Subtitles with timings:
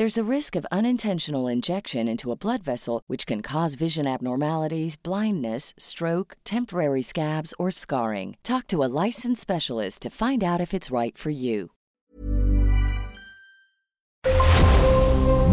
[0.00, 4.96] There's a risk of unintentional injection into a blood vessel, which can cause vision abnormalities,
[4.96, 8.38] blindness, stroke, temporary scabs, or scarring.
[8.42, 11.72] Talk to a licensed specialist to find out if it's right for you.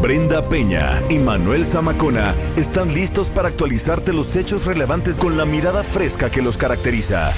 [0.01, 5.83] Brenda Peña y Manuel Zamacona están listos para actualizarte los hechos relevantes con la mirada
[5.83, 7.33] fresca que los caracteriza.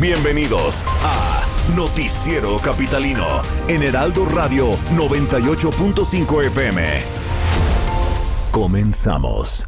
[0.00, 7.02] Bienvenidos a Noticiero Capitalino en Heraldo Radio 98.5 FM.
[8.50, 9.66] Comenzamos.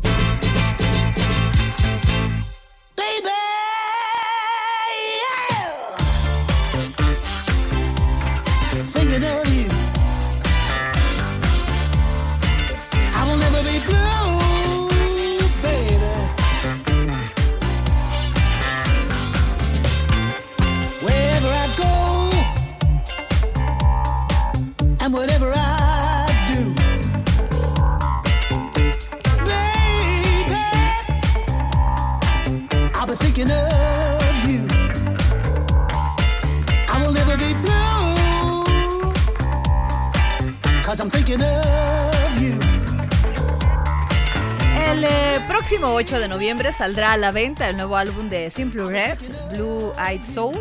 [46.07, 49.19] 28 de noviembre saldrá a la venta el nuevo álbum de Simple Red,
[49.51, 50.55] Blue Eyed Soul.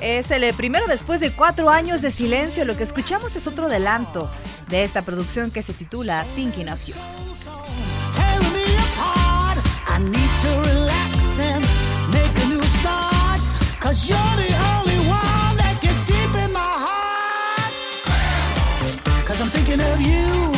[0.00, 2.64] Es el eh, primero después de cuatro años de silencio.
[2.64, 4.30] Lo que escuchamos es otro adelanto
[4.68, 6.94] de esta producción que se titula Thinking of You.
[19.40, 20.52] I'm thinking of you.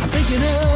[0.00, 0.69] I'm thinking of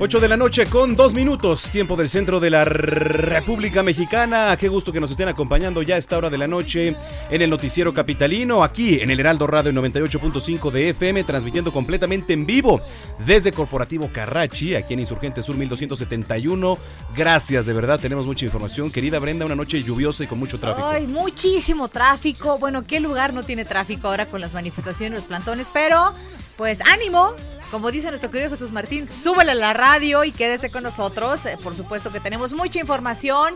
[0.00, 4.56] 8 de la noche con dos minutos, tiempo del centro de la República Mexicana.
[4.56, 6.94] Qué gusto que nos estén acompañando ya a esta hora de la noche
[7.28, 12.46] en el noticiero capitalino, aquí en el Heraldo Radio 98.5 de FM, transmitiendo completamente en
[12.46, 12.80] vivo
[13.26, 16.78] desde Corporativo Carrachi, aquí en Insurgente Sur 1271.
[17.16, 18.92] Gracias, de verdad, tenemos mucha información.
[18.92, 20.86] Querida Brenda, una noche lluviosa y con mucho tráfico.
[20.86, 22.60] Ay, muchísimo tráfico.
[22.60, 25.68] Bueno, ¿qué lugar no tiene tráfico ahora con las manifestaciones, los plantones?
[25.72, 26.12] Pero,
[26.56, 27.34] pues ánimo.
[27.70, 31.44] Como dice nuestro querido Jesús Martín, súbele a la radio y quédese con nosotros.
[31.46, 33.54] Eh, Por supuesto que tenemos mucha información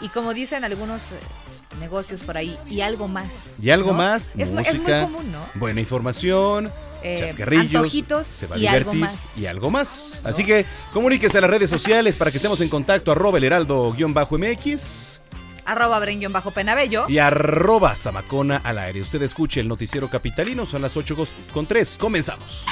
[0.00, 1.16] y como dicen algunos eh,
[1.78, 3.50] negocios por ahí, y algo más.
[3.60, 3.98] Y algo ¿no?
[3.98, 5.46] más, es, música, muy común, ¿no?
[5.54, 6.72] buena información,
[7.02, 9.36] Eh, chascarrillos, antojitos se va a y algo divertir más.
[9.38, 10.20] y algo más.
[10.24, 15.20] Así que comuníquese a las redes sociales para que estemos en contacto, arroba el heraldo-mx
[15.66, 16.00] Arroba
[16.30, 17.04] bajo Penabello.
[17.08, 19.02] y arroba zamacona al aire.
[19.02, 21.16] Usted escuche el noticiero capitalino, son las 8
[21.52, 21.96] con 3.
[21.98, 22.64] Comenzamos.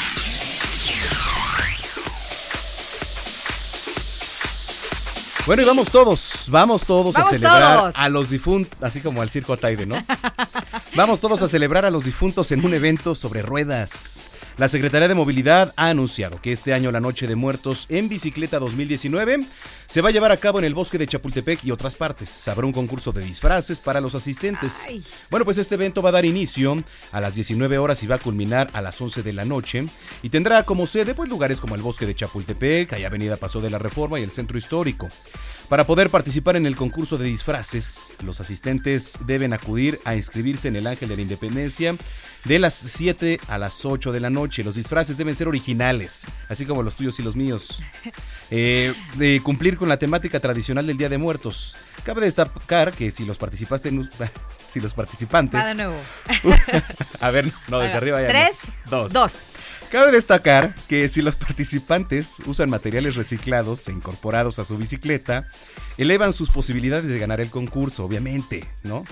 [5.48, 7.94] Bueno, y vamos todos, vamos todos Vamos a celebrar todos.
[7.96, 9.96] a los difuntos, así como al circo Ataide, ¿no?
[10.94, 14.28] vamos todos a celebrar a los difuntos en un evento sobre ruedas.
[14.58, 18.58] La Secretaría de Movilidad ha anunciado que este año la Noche de Muertos en Bicicleta
[18.58, 19.38] 2019
[19.86, 22.48] se va a llevar a cabo en el bosque de Chapultepec y otras partes.
[22.48, 24.86] Habrá un concurso de disfraces para los asistentes.
[24.88, 25.04] Ay.
[25.30, 26.82] Bueno, pues este evento va a dar inicio
[27.12, 29.86] a las 19 horas y va a culminar a las 11 de la noche
[30.24, 33.70] y tendrá como sede pues lugares como el bosque de Chapultepec, hay Avenida Paso de
[33.70, 35.08] la Reforma y el Centro Histórico.
[35.68, 40.76] Para poder participar en el concurso de disfraces, los asistentes deben acudir a inscribirse en
[40.76, 41.94] el Ángel de la Independencia
[42.44, 44.64] de las 7 a las 8 de la noche.
[44.64, 47.82] Los disfraces deben ser originales, así como los tuyos y los míos.
[48.50, 51.76] Eh, de cumplir con la temática tradicional del Día de Muertos.
[52.02, 53.92] Cabe destacar que si los participantes,
[54.70, 55.60] si los participantes...
[55.60, 56.00] Va de nuevo.
[57.20, 58.28] A ver, no, desde arriba ya.
[58.28, 58.32] no.
[58.32, 58.56] Tres,
[58.88, 59.12] Dos.
[59.12, 59.50] dos.
[59.90, 65.48] Cabe destacar que si los participantes usan materiales reciclados e incorporados a su bicicleta,
[65.96, 69.04] elevan sus posibilidades de ganar el concurso, obviamente, ¿no?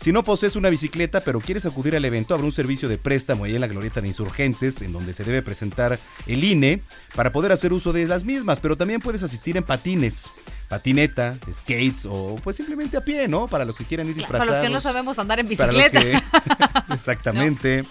[0.00, 3.44] Si no posees una bicicleta pero quieres acudir al evento, habrá un servicio de préstamo
[3.44, 6.82] ahí en la glorieta de insurgentes, en donde se debe presentar el INE
[7.14, 10.30] para poder hacer uso de las mismas, pero también puedes asistir en patines,
[10.68, 13.48] patineta, skates o pues simplemente a pie, ¿no?
[13.48, 14.54] Para los que quieran ir Para disfrazados.
[14.60, 16.00] los que no sabemos andar en Para los bicicleta.
[16.88, 17.84] que- exactamente.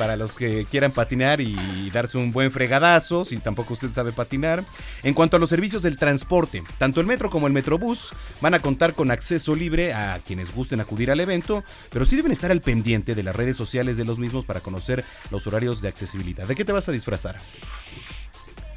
[0.00, 4.64] Para los que quieran patinar y darse un buen fregadazo, si tampoco usted sabe patinar.
[5.02, 8.60] En cuanto a los servicios del transporte, tanto el metro como el metrobús van a
[8.60, 12.62] contar con acceso libre a quienes gusten acudir al evento, pero sí deben estar al
[12.62, 16.46] pendiente de las redes sociales de los mismos para conocer los horarios de accesibilidad.
[16.46, 17.36] ¿De qué te vas a disfrazar?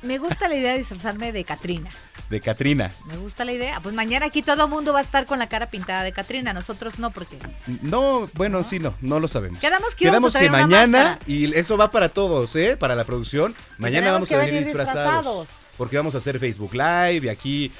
[0.03, 1.89] Me gusta la idea de disfrazarme de Catrina.
[2.29, 2.91] De Katrina.
[3.07, 3.79] Me gusta la idea.
[3.81, 6.53] Pues mañana aquí todo el mundo va a estar con la cara pintada de Catrina.
[6.53, 7.37] Nosotros no, porque.
[7.81, 9.59] No, bueno, sí, no, no lo sabemos.
[9.59, 12.75] Quedamos que íbamos a una mañana, y eso va para todos, ¿eh?
[12.77, 13.55] Para la producción.
[13.77, 15.49] Mañana vamos que a venir venir disfrazados, disfrazados.
[15.77, 17.71] Porque vamos a hacer Facebook Live y aquí.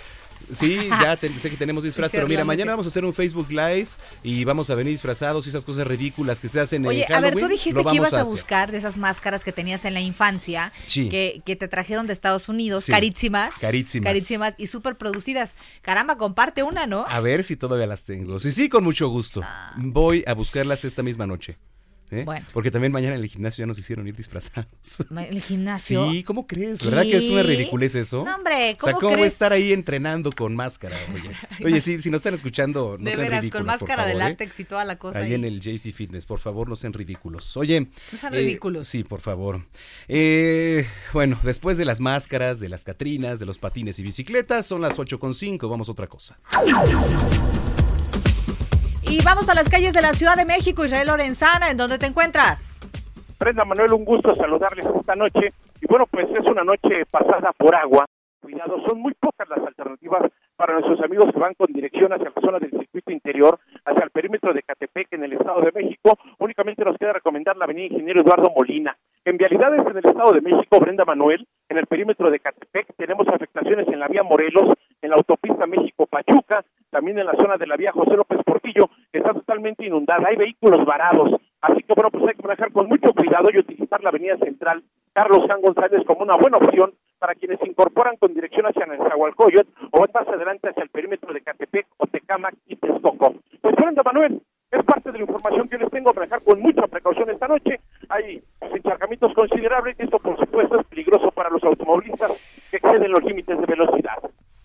[0.52, 3.48] Sí, ya te- sé que tenemos disfraz, pero mira, mañana vamos a hacer un Facebook
[3.52, 3.88] Live
[4.24, 7.20] y vamos a venir disfrazados y esas cosas ridículas que se hacen Oye, en a
[7.20, 9.94] ver, tú Halloween, dijiste que ibas vamos a buscar de esas máscaras que tenías en
[9.94, 11.10] la infancia, Sí.
[11.10, 12.92] que, que te trajeron de Estados Unidos, Sí.
[12.92, 13.56] carísimas.
[13.60, 14.06] Carísimas.
[14.10, 15.54] Carísimas y súper producidas.
[15.82, 17.06] Caramba, comparte una, ¿no?
[17.08, 18.40] A ver si todavía las tengo.
[18.40, 19.42] Sí, sí, con mucho gusto.
[19.78, 21.58] Voy a buscarlas esta misma noche.
[22.14, 22.24] ¿Eh?
[22.26, 22.46] Bueno.
[22.54, 24.68] Porque también mañana en el gimnasio ya nos hicieron ir disfrazados.
[25.30, 26.12] El gimnasio.
[26.12, 26.84] Sí, ¿cómo crees?
[26.84, 27.48] ¿Verdad que es una ¿Qué?
[27.50, 28.24] ridiculez eso?
[28.26, 29.34] No, hombre, O sea, ¿cómo ¿cómo crees?
[29.34, 30.96] estar ahí entrenando con máscara?
[31.14, 31.32] Oye,
[31.66, 34.14] oye sí, si nos están escuchando, no de sean veras, ridículos, con por máscara de
[34.14, 34.30] favor, ¿eh?
[34.32, 35.20] látex y toda la cosa.
[35.20, 35.34] Ahí ahí.
[35.34, 37.56] en el JC Fitness, por favor, no sean ridículos.
[37.58, 37.82] Oye.
[37.82, 38.88] No sean eh, ridículos.
[38.88, 39.66] sí, por favor.
[40.08, 44.82] Eh, bueno, después de las máscaras, de las catrinas, de los patines y bicicletas, son
[44.82, 45.70] las 8.5.
[45.70, 46.38] Vamos a otra cosa.
[49.10, 52.06] Y vamos a las calles de la Ciudad de México, Israel Lorenzana, ¿en dónde te
[52.06, 52.80] encuentras?
[53.40, 55.54] Brenda Manuel, un gusto saludarles esta noche.
[55.82, 58.06] Y bueno, pues es una noche pasada por agua.
[58.42, 62.42] Cuidado, son muy pocas las alternativas para nuestros amigos que van con dirección hacia la
[62.42, 66.18] zona del circuito interior, hacia el perímetro de Catepec en el Estado de México.
[66.40, 68.98] Únicamente nos queda recomendar la avenida Ingeniero Eduardo Molina.
[69.26, 73.28] En vialidades en el Estado de México, Brenda Manuel, en el perímetro de Catepec, tenemos
[73.28, 77.76] afectaciones en la vía Morelos, en la autopista México-Pachuca, también en la zona de la
[77.76, 80.30] vía José López Portillo, está totalmente inundada.
[80.30, 81.42] Hay vehículos varados.
[81.60, 84.84] Así que bueno, pues hay que manejar con mucho cuidado y utilizar la avenida central
[85.12, 89.70] Carlos San González como una buena opción para quienes se incorporan con dirección hacia Nezahualcóyotl
[89.92, 93.36] o más adelante hacia el perímetro de Catepec, Otecamac y Texcoco.
[93.62, 94.42] Pues Brenda Manuel,
[94.72, 97.80] es parte de la información que les tengo a manejar con mucha precaución esta noche.
[98.10, 103.12] Hay pues, encharcamientos considerables y esto por supuesto es peligroso para los automovilistas que exceden
[103.12, 104.18] los límites de velocidad.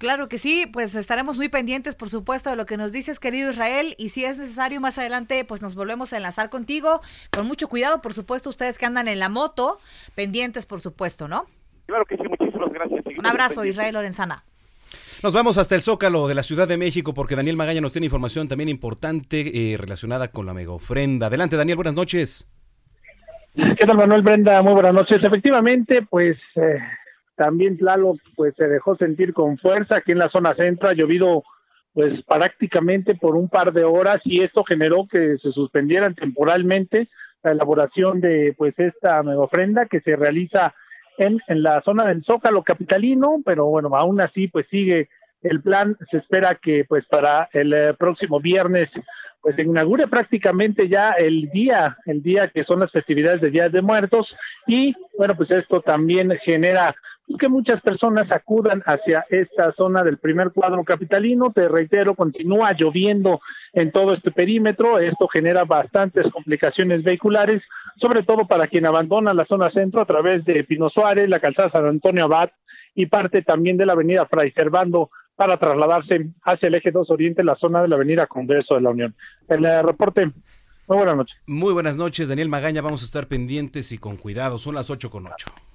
[0.08, 3.50] Claro que sí, pues estaremos muy pendientes, por supuesto, de lo que nos dices, querido
[3.50, 7.69] Israel, y si es necesario más adelante, pues nos volvemos a enlazar contigo, con mucho
[7.69, 9.78] cuidado, por supuesto, ustedes que andan en la moto,
[10.14, 11.44] pendientes, por supuesto, ¿no?
[11.84, 13.05] Claro que sí, muchísimas gracias.
[13.19, 14.44] Un abrazo, Israel Lorenzana.
[15.22, 18.06] Nos vamos hasta el Zócalo de la Ciudad de México porque Daniel Magaña nos tiene
[18.06, 21.26] información también importante eh, relacionada con la mega ofrenda.
[21.26, 22.49] Adelante, Daniel, buenas noches.
[23.54, 24.62] ¿Qué tal, Manuel Brenda?
[24.62, 25.22] Muy buenas noches.
[25.22, 26.78] Efectivamente, pues eh,
[27.38, 30.88] también Tlaloc pues, se dejó sentir con fuerza aquí en la zona centro.
[30.88, 31.44] Ha llovido
[31.94, 37.08] pues prácticamente por un par de horas y esto generó que se suspendieran temporalmente
[37.43, 40.75] la elaboración de pues esta mega ofrenda que se realiza
[41.17, 45.08] en, en la zona del Zócalo capitalino, pero bueno, aún así pues sigue
[45.43, 45.96] el plan.
[46.00, 49.00] Se espera que pues para el eh, próximo viernes
[49.40, 53.68] pues se inaugure prácticamente ya el día, el día que son las festividades de Día
[53.68, 56.95] de Muertos y bueno, pues esto también genera
[57.28, 61.52] pues, que muchas personas acudan hacia esta zona del primer cuadro capitalino.
[61.52, 63.40] Te reitero, continúa lloviendo
[63.75, 64.99] en todo este perímetro.
[64.99, 70.44] Esto genera bastantes complicaciones vehiculares, sobre todo para quien abandona la zona centro a través
[70.47, 72.50] de Pino Suárez, la calzada San Antonio Abad
[72.94, 77.44] y parte también de la avenida Fray Servando para trasladarse hacia el eje 2 Oriente,
[77.44, 79.14] la zona de la avenida Congreso de la Unión.
[79.49, 80.32] El reporte,
[80.88, 81.38] muy buenas noches.
[81.47, 82.80] Muy buenas noches, Daniel Magaña.
[82.80, 84.58] Vamos a estar pendientes y con cuidado.
[84.58, 85.67] Son las 8 con 8.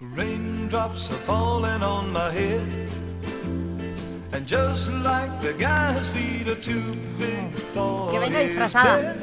[0.00, 2.60] Raindrops are falling on my head.
[4.32, 9.14] And just like the guy's feet are too big for Que venga disfrazada.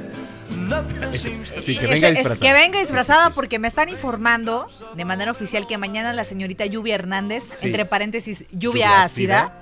[1.61, 2.39] Sí, que venga es- disfrazada.
[2.39, 6.95] que venga disfrazada porque me están informando de manera oficial que mañana la señorita Lluvia
[6.95, 7.67] Hernández, Sí.
[7.67, 9.53] entre paréntesis, lluvia, Lluvia ácida, ácida.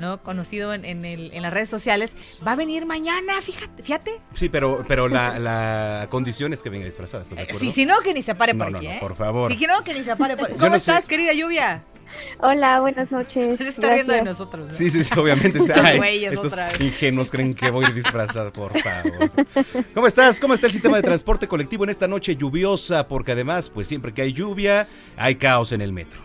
[0.00, 0.22] ¿No?
[0.22, 2.16] Conocido en, en el- en las redes sociales,
[2.46, 4.20] va a venir mañana, fíjate, fíjate.
[4.34, 7.60] Sí, pero, pero la, la condición es que venga disfrazada, ¿estás de acuerdo?
[7.60, 8.98] Sí, si no, que ni se pare por no, aquí, no, ¿eh?
[9.00, 9.50] por favor.
[9.52, 10.90] Sí, que no, que ni se pare por ¿Cómo no sé.
[10.90, 11.84] estás, querida Lluvia?
[12.40, 13.56] Hola, buenas noches.
[13.58, 14.38] Se está riendo de Gracias.
[14.38, 14.74] nosotros, ¿no?
[14.74, 15.58] Sí, sí, sí, obviamente.
[15.58, 19.30] Estos Ay, güeyes estos ingenuos creen que voy disfrazado, por favor.
[19.94, 20.40] ¿Cómo estás?
[20.40, 23.06] ¿Cómo está el sistema de transporte colectivo en esta noche lluviosa?
[23.06, 26.18] Porque además, pues siempre que hay lluvia, hay caos en el metro.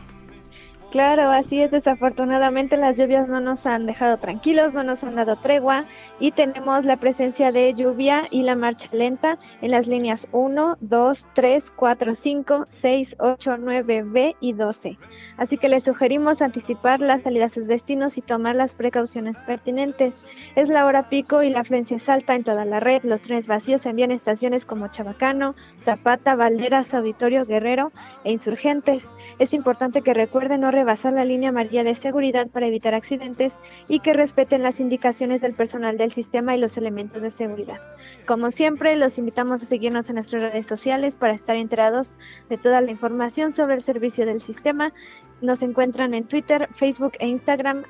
[0.95, 1.71] Claro, así es.
[1.71, 5.83] Desafortunadamente las lluvias no nos han dejado tranquilos, no nos han dado tregua
[6.21, 11.27] y tenemos la presencia de lluvia y la marcha lenta en las líneas 1, 2,
[11.33, 14.97] 3, 4, 5, 6, 8, 9, B y 12.
[15.35, 20.23] Así que les sugerimos anticipar la salida a sus destinos y tomar las precauciones pertinentes.
[20.55, 23.03] Es la hora pico y la afluencia es alta en toda la red.
[23.03, 27.91] Los trenes vacíos envían estaciones como Chabacano, Zapata, Valderas, Auditorio, Guerrero
[28.23, 29.13] e Insurgentes.
[29.39, 34.01] Es importante que recuerden no rebasar la línea amarilla de seguridad para evitar accidentes y
[34.01, 37.81] que respeten las indicaciones del personal del sistema y los elementos de seguridad.
[38.27, 42.81] Como siempre, los invitamos a seguirnos en nuestras redes sociales para estar enterados de toda
[42.81, 44.93] la información sobre el servicio del sistema.
[45.41, 47.85] Nos encuentran en Twitter, Facebook e Instagram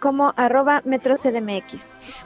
[0.00, 1.76] como arroba metrocdmx.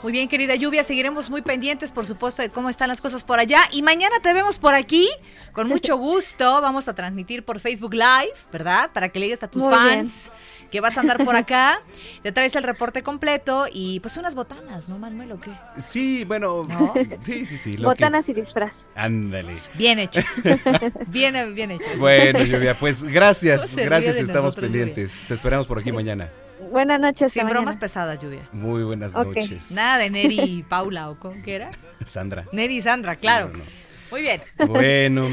[0.03, 3.39] Muy bien, querida Lluvia, seguiremos muy pendientes, por supuesto, de cómo están las cosas por
[3.41, 3.61] allá.
[3.73, 5.09] Y mañana te vemos por aquí,
[5.53, 6.61] con mucho gusto.
[6.61, 8.91] Vamos a transmitir por Facebook Live, ¿verdad?
[8.93, 10.31] Para que le digas a tus Muy fans
[10.71, 11.83] que vas a andar por acá.
[12.23, 15.33] Te traes el reporte completo y pues unas botanas, ¿no, Manuel?
[15.33, 15.51] ¿O qué?
[15.77, 16.93] Sí, bueno, ¿No?
[17.25, 17.73] sí, sí, sí.
[17.77, 18.79] lo que- Botanas y disfraz.
[18.95, 19.59] Ándale.
[19.75, 20.21] Bien hecho.
[21.09, 21.85] bien, bien hecho.
[21.99, 24.85] Bueno, Lluvia, pues ¿Cómo gracias, gracias, estamos nosotros, Lluvia?
[24.87, 25.25] pendientes.
[25.29, 26.31] Te esperamos por aquí mañana.
[26.71, 27.33] Buenas noches.
[27.33, 27.81] Sin bromas mañana.
[27.81, 28.49] pesadas, Lluvia.
[28.53, 29.73] Muy buenas noches.
[29.73, 31.71] Nada de Neri y Paula, ¿o con qué era?
[32.05, 32.47] Sandra.
[32.53, 33.49] Neri y Sandra, claro.
[33.49, 33.65] No, no.
[34.11, 34.41] Muy bien.
[34.69, 35.27] Bueno.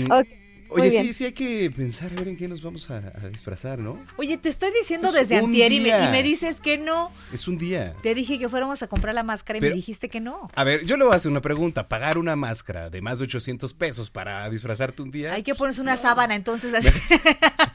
[0.72, 3.80] Oye, sí, sí hay que pensar a ver en qué nos vamos a, a disfrazar,
[3.80, 4.00] ¿no?
[4.18, 7.12] Oye, te estoy diciendo Es desde antier y me, y me dices que no.
[7.34, 7.96] Es un día.
[8.04, 10.48] Te dije que fuéramos a comprar la máscara y Pero- me dijiste que no.
[10.54, 11.88] A ver, yo le voy a hacer una pregunta.
[11.88, 15.34] ¿Pagar una máscara de más de 800 pesos para disfrazarte un día?
[15.34, 17.16] Hay que ponerse una sábana, entonces así.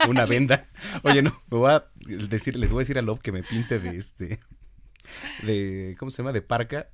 [0.09, 0.69] Una venda.
[1.03, 3.79] Oye, no, me voy a decir, les voy a decir a Lob que me pinte
[3.79, 4.41] de este.
[5.43, 5.97] De.
[5.99, 6.33] ¿Cómo se llama?
[6.33, 6.89] De parca.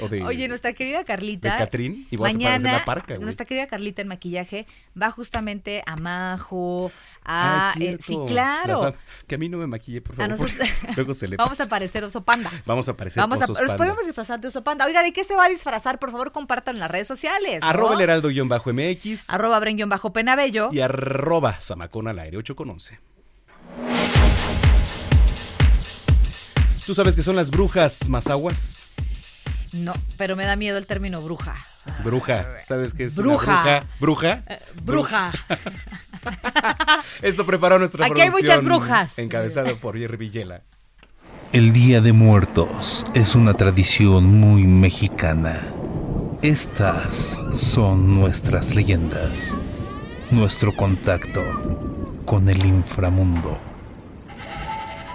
[0.00, 0.22] O de.
[0.24, 1.52] Oye, nuestra querida Carlita.
[1.52, 3.24] de Catrín, y a parecer mañana, la parca, güey.
[3.24, 4.66] nuestra querida Carlita en maquillaje
[5.00, 6.90] va justamente a Majo,
[7.24, 7.72] Ah, a.
[7.72, 8.04] eh, cierto.
[8.04, 8.82] sí, claro.
[8.84, 8.94] Las-
[9.26, 10.30] que a mí no me maquille, por A favor.
[10.30, 12.50] nosotros- porque Luego se le Vamos a parecer oso panda.
[12.66, 13.76] Vamos a parecer Vamos a, osos panda.
[13.76, 14.84] podemos disfrazar de oso panda.
[14.86, 15.98] Oiga, ¿de qué se va a disfrazar?
[15.98, 17.60] Por favor, compartan en las redes sociales.
[17.62, 17.66] ¿no?
[17.68, 20.70] Arroba el heraldo-mx Arroba Bren bajo penabello.
[20.72, 22.98] y arroba zamacón al aire 8 con 11.
[26.86, 28.88] ¿Tú sabes qué son las brujas mazaguas?
[29.72, 31.54] No, pero me da miedo el término bruja.
[32.04, 32.46] Bruja.
[32.66, 33.82] ¿Sabes qué es una Bruja.
[33.98, 34.42] bruja?
[34.42, 34.42] ¿Bruja?
[34.46, 35.32] Eh, bruja.
[37.22, 39.18] Esto preparó nuestra Aquí hay muchas brujas.
[39.18, 40.62] Encabezado por Jerry Villela.
[41.52, 45.60] El Día de Muertos es una tradición muy mexicana.
[46.42, 49.56] Estas son nuestras leyendas,
[50.30, 51.42] nuestro contacto
[52.26, 53.58] con el inframundo.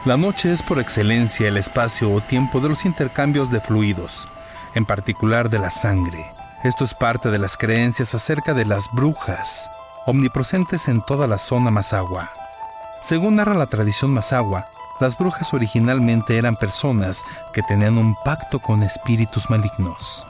[0.05, 4.29] La noche es por excelencia el espacio o tiempo de los intercambios de fluidos,
[4.73, 6.25] en particular de la sangre.
[6.63, 9.69] Esto es parte de las creencias acerca de las brujas,
[10.05, 12.31] omnipresentes en toda la zona Mazagua.
[13.01, 14.67] Según narra la tradición Mazagua,
[15.01, 20.25] las brujas originalmente eran personas que tenían un pacto con espíritus malignos.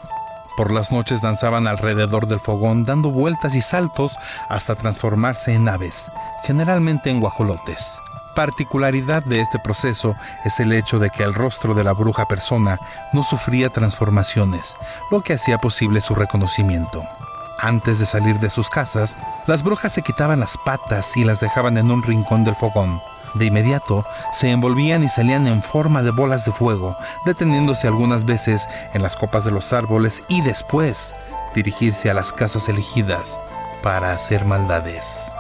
[0.57, 4.17] Por las noches danzaban alrededor del fogón dando vueltas y saltos
[4.49, 6.11] hasta transformarse en aves,
[6.43, 7.99] generalmente en guajolotes.
[8.35, 12.79] Particularidad de este proceso es el hecho de que el rostro de la bruja persona
[13.11, 14.75] no sufría transformaciones,
[15.11, 17.03] lo que hacía posible su reconocimiento.
[17.59, 21.77] Antes de salir de sus casas, las brujas se quitaban las patas y las dejaban
[21.77, 23.01] en un rincón del fogón.
[23.33, 26.95] De inmediato se envolvían y salían en forma de bolas de fuego,
[27.25, 31.13] deteniéndose algunas veces en las copas de los árboles y después
[31.53, 33.39] dirigirse a las casas elegidas
[33.83, 35.31] para hacer maldades.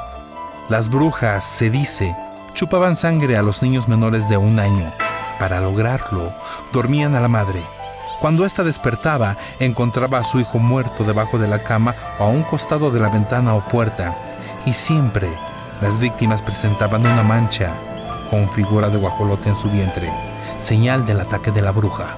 [0.69, 2.15] Las brujas, se dice,
[2.53, 4.91] chupaban sangre a los niños menores de un año.
[5.39, 6.33] Para lograrlo,
[6.73, 7.61] dormían a la madre.
[8.19, 12.43] Cuando ésta despertaba, encontraba a su hijo muerto debajo de la cama o a un
[12.43, 14.15] costado de la ventana o puerta.
[14.65, 15.29] Y siempre
[15.81, 17.73] las víctimas presentaban una mancha
[18.29, 20.11] con figura de guajolote en su vientre,
[20.59, 22.17] señal del ataque de la bruja.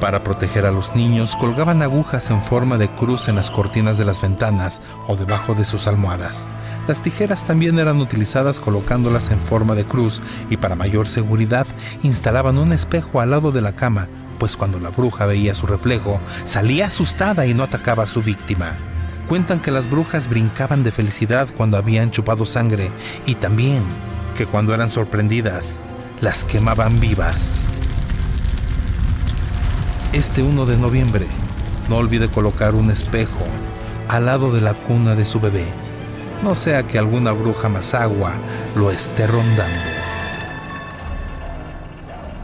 [0.00, 4.06] Para proteger a los niños, colgaban agujas en forma de cruz en las cortinas de
[4.06, 6.48] las ventanas o debajo de sus almohadas.
[6.88, 11.66] Las tijeras también eran utilizadas colocándolas en forma de cruz y para mayor seguridad
[12.02, 16.18] instalaban un espejo al lado de la cama, pues cuando la bruja veía su reflejo,
[16.44, 18.78] salía asustada y no atacaba a su víctima.
[19.28, 22.90] Cuentan que las brujas brincaban de felicidad cuando habían chupado sangre
[23.26, 23.82] y también
[24.34, 25.78] que cuando eran sorprendidas,
[26.22, 27.66] las quemaban vivas.
[30.12, 31.24] Este 1 de noviembre,
[31.88, 33.46] no olvide colocar un espejo
[34.08, 35.64] al lado de la cuna de su bebé,
[36.42, 38.34] no sea que alguna bruja mazagua
[38.74, 39.80] lo esté rondando.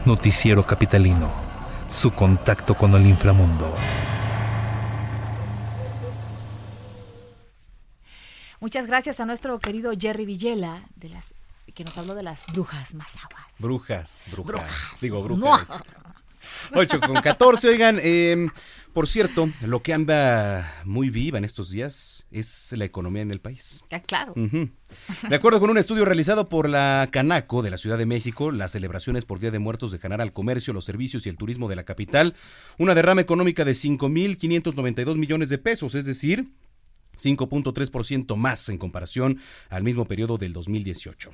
[0.05, 1.29] Noticiero Capitalino,
[1.89, 3.75] su contacto con el inframundo.
[8.61, 11.35] Muchas gracias a nuestro querido Jerry Villela, de las
[11.77, 13.45] que nos habló de las brujas mazaguas.
[13.59, 14.47] Brujas, brujas.
[14.47, 15.01] Brujas.
[15.01, 15.83] Digo, brujas.
[16.73, 17.69] 8 con 14.
[17.69, 18.47] Oigan, eh,
[18.97, 23.39] por cierto, lo que anda muy viva en estos días es la economía en el
[23.39, 23.83] país.
[23.91, 24.33] Ya, claro.
[24.35, 28.71] De acuerdo con un estudio realizado por la Canaco de la Ciudad de México, las
[28.71, 31.83] celebraciones por Día de Muertos dejarán al comercio, los servicios y el turismo de la
[31.83, 32.33] capital
[32.79, 36.47] una derrama económica de 5.592 millones de pesos, es decir,
[37.17, 41.31] 5.3% más en comparación al mismo periodo del 2018.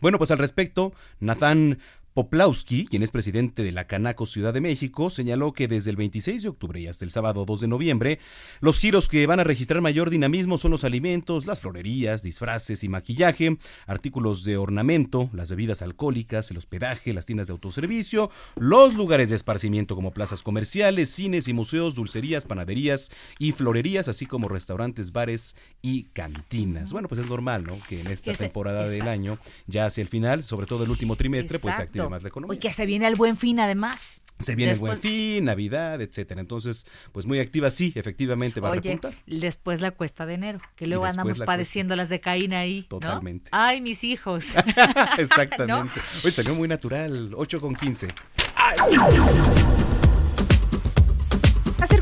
[0.00, 1.78] Bueno, pues al respecto, Nathan
[2.14, 6.44] Poplawski, quien es presidente de la Canaco Ciudad de México, señaló que desde el 26
[6.44, 8.20] de octubre y hasta el sábado 2 de noviembre,
[8.60, 12.88] los giros que van a registrar mayor dinamismo son los alimentos, las florerías, disfraces y
[12.88, 19.30] maquillaje, artículos de ornamento, las bebidas alcohólicas, el hospedaje, las tiendas de autoservicio, los lugares
[19.30, 25.10] de esparcimiento como plazas comerciales, cines y museos, dulcerías, panaderías y florerías, así como restaurantes,
[25.10, 26.92] bares y cantinas.
[26.92, 27.76] Bueno, pues es normal, ¿no?
[27.88, 31.58] Que en esta temporada del año, ya hacia el final, sobre todo el último trimestre,
[31.58, 32.10] pues se active Exacto.
[32.10, 32.56] más la economía.
[32.56, 34.20] Y que se viene el buen fin, además.
[34.40, 36.40] Se viene Después- el buen fin, Navidad, etcétera.
[36.40, 39.14] Entonces, pues muy activa, sí, efectivamente va a Oye, repuntar.
[39.26, 42.80] después la cuesta de enero, que luego andamos la padeciendo las de Caín ahí.
[42.82, 42.98] ¿no?
[42.98, 43.48] Totalmente.
[43.52, 44.46] Ay, mis hijos.
[45.18, 46.00] Exactamente.
[46.24, 48.08] Oye, salió muy natural, 8 con 15.
[48.08, 49.83] Está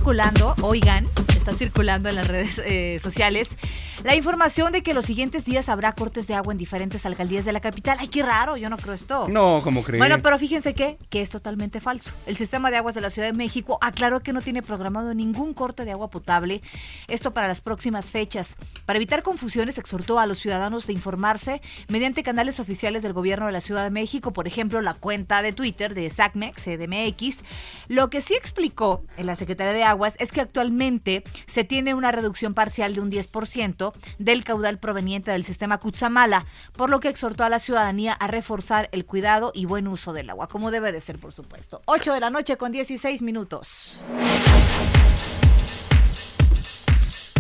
[0.03, 3.57] circulando, oigan, está circulando en las redes eh, sociales
[4.03, 7.53] la información de que los siguientes días habrá cortes de agua en diferentes alcaldías de
[7.53, 7.99] la capital.
[8.01, 9.29] Ay, qué raro, yo no creo esto.
[9.29, 10.01] No, como creen.
[10.01, 12.11] Bueno, pero fíjense que, que es totalmente falso.
[12.27, 15.55] El sistema de aguas de la Ciudad de México aclaró que no tiene programado ningún
[15.55, 16.63] corte de agua potable,
[17.07, 18.57] esto para las próximas fechas.
[18.87, 23.53] Para evitar confusiones, exhortó a los ciudadanos de informarse mediante canales oficiales del gobierno de
[23.53, 27.45] la Ciudad de México, por ejemplo, la cuenta de Twitter de SACMEX, CDMX.
[27.87, 29.85] Lo que sí explicó en la Secretaría de
[30.19, 35.45] Es que actualmente se tiene una reducción parcial de un 10% del caudal proveniente del
[35.45, 39.87] sistema Cutzamala, por lo que exhortó a la ciudadanía a reforzar el cuidado y buen
[39.89, 41.83] uso del agua, como debe de ser, por supuesto.
[41.87, 44.01] 8 de la noche con 16 minutos.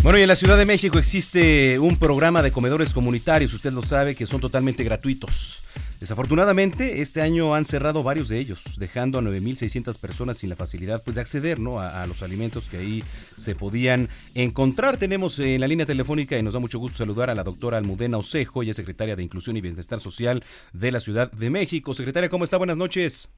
[0.02, 3.82] Bueno, y en la Ciudad de México existe un programa de comedores comunitarios, usted lo
[3.82, 5.62] sabe, que son totalmente gratuitos.
[6.02, 11.00] Desafortunadamente, este año han cerrado varios de ellos, dejando a 9.600 personas sin la facilidad
[11.00, 11.78] pues, de acceder ¿no?
[11.78, 13.04] a, a los alimentos que ahí
[13.36, 14.97] se podían encontrar.
[14.97, 18.19] Tenemos en la línea telefónica y nos da mucho gusto saludar a la doctora Almudena
[18.19, 21.95] Osejo, ella es secretaria de Inclusión y Bienestar Social de la Ciudad de México.
[21.95, 22.56] Secretaria, ¿cómo está?
[22.56, 23.30] Buenas noches.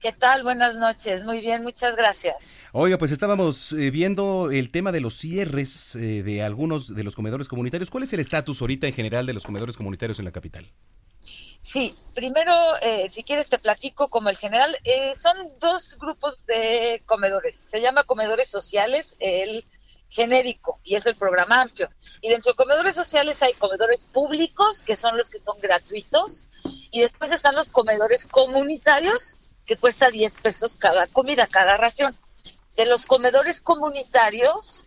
[0.00, 0.42] ¿Qué tal?
[0.42, 1.22] Buenas noches.
[1.22, 2.36] Muy bien, muchas gracias.
[2.72, 7.14] Oiga, pues estábamos eh, viendo el tema de los cierres eh, de algunos de los
[7.14, 7.90] comedores comunitarios.
[7.90, 10.72] ¿Cuál es el estatus ahorita en general de los comedores comunitarios en la capital?
[11.66, 14.78] Sí, primero, eh, si quieres te platico como el general.
[14.84, 17.56] Eh, son dos grupos de comedores.
[17.56, 19.66] Se llama comedores sociales, el
[20.08, 21.90] genérico, y es el programa amplio.
[22.20, 26.44] Y dentro de comedores sociales hay comedores públicos, que son los que son gratuitos,
[26.92, 29.34] y después están los comedores comunitarios,
[29.66, 32.16] que cuesta 10 pesos cada comida, cada ración.
[32.76, 34.86] De los comedores comunitarios,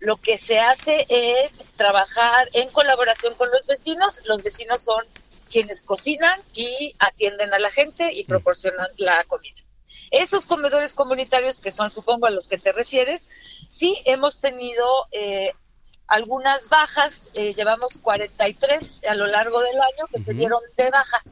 [0.00, 4.20] lo que se hace es trabajar en colaboración con los vecinos.
[4.26, 5.02] Los vecinos son
[5.50, 9.56] quienes cocinan y atienden a la gente y proporcionan la comida.
[10.10, 13.28] Esos comedores comunitarios, que son supongo a los que te refieres,
[13.68, 15.52] sí hemos tenido eh,
[16.06, 21.22] algunas bajas, eh, llevamos 43 a lo largo del año que se dieron de baja.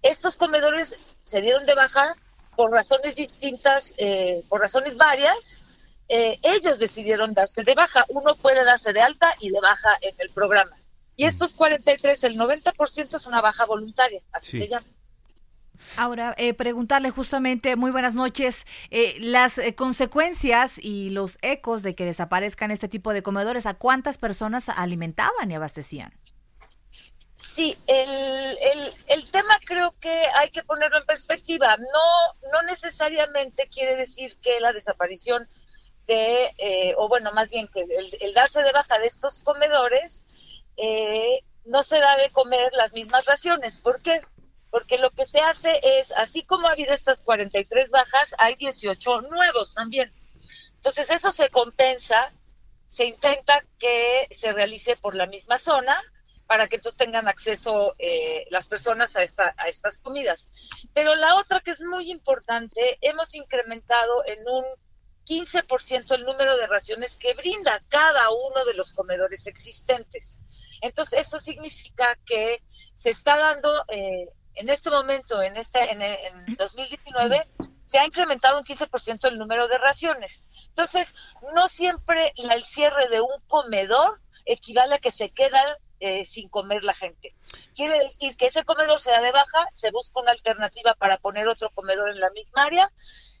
[0.00, 2.16] Estos comedores se dieron de baja
[2.56, 5.60] por razones distintas, eh, por razones varias.
[6.08, 8.04] Eh, ellos decidieron darse de baja.
[8.08, 10.76] Uno puede darse de alta y de baja en el programa.
[11.16, 14.58] Y estos 43, el 90% es una baja voluntaria, así Sí.
[14.60, 14.86] se llama.
[15.96, 21.94] Ahora, eh, preguntarle justamente, muy buenas noches, eh, las eh, consecuencias y los ecos de
[21.96, 26.12] que desaparezcan este tipo de comedores, ¿a cuántas personas alimentaban y abastecían?
[27.40, 31.76] Sí, el, el, el tema creo que hay que ponerlo en perspectiva.
[31.76, 35.48] No, no necesariamente quiere decir que la desaparición
[36.06, 40.22] de, eh, o bueno, más bien que el, el darse de baja de estos comedores
[40.76, 43.78] eh, no se da de comer las mismas raciones.
[43.78, 44.22] ¿Por qué?
[44.70, 49.22] Porque lo que se hace es, así como ha habido estas 43 bajas, hay 18
[49.22, 50.12] nuevos también.
[50.76, 52.32] Entonces eso se compensa,
[52.88, 56.02] se intenta que se realice por la misma zona
[56.46, 60.50] para que entonces tengan acceso eh, las personas a, esta, a estas comidas.
[60.92, 64.64] Pero la otra que es muy importante, hemos incrementado en un
[65.24, 70.40] 15% el número de raciones que brinda cada uno de los comedores existentes.
[70.82, 72.62] Entonces, eso significa que
[72.94, 77.42] se está dando eh, en este momento, en, este, en, en 2019,
[77.86, 80.46] se ha incrementado un 15% el número de raciones.
[80.68, 81.14] Entonces,
[81.54, 86.82] no siempre el cierre de un comedor equivale a que se queda eh, sin comer
[86.82, 87.32] la gente.
[87.76, 91.46] Quiere decir que ese comedor se da de baja, se busca una alternativa para poner
[91.46, 92.90] otro comedor en la misma área.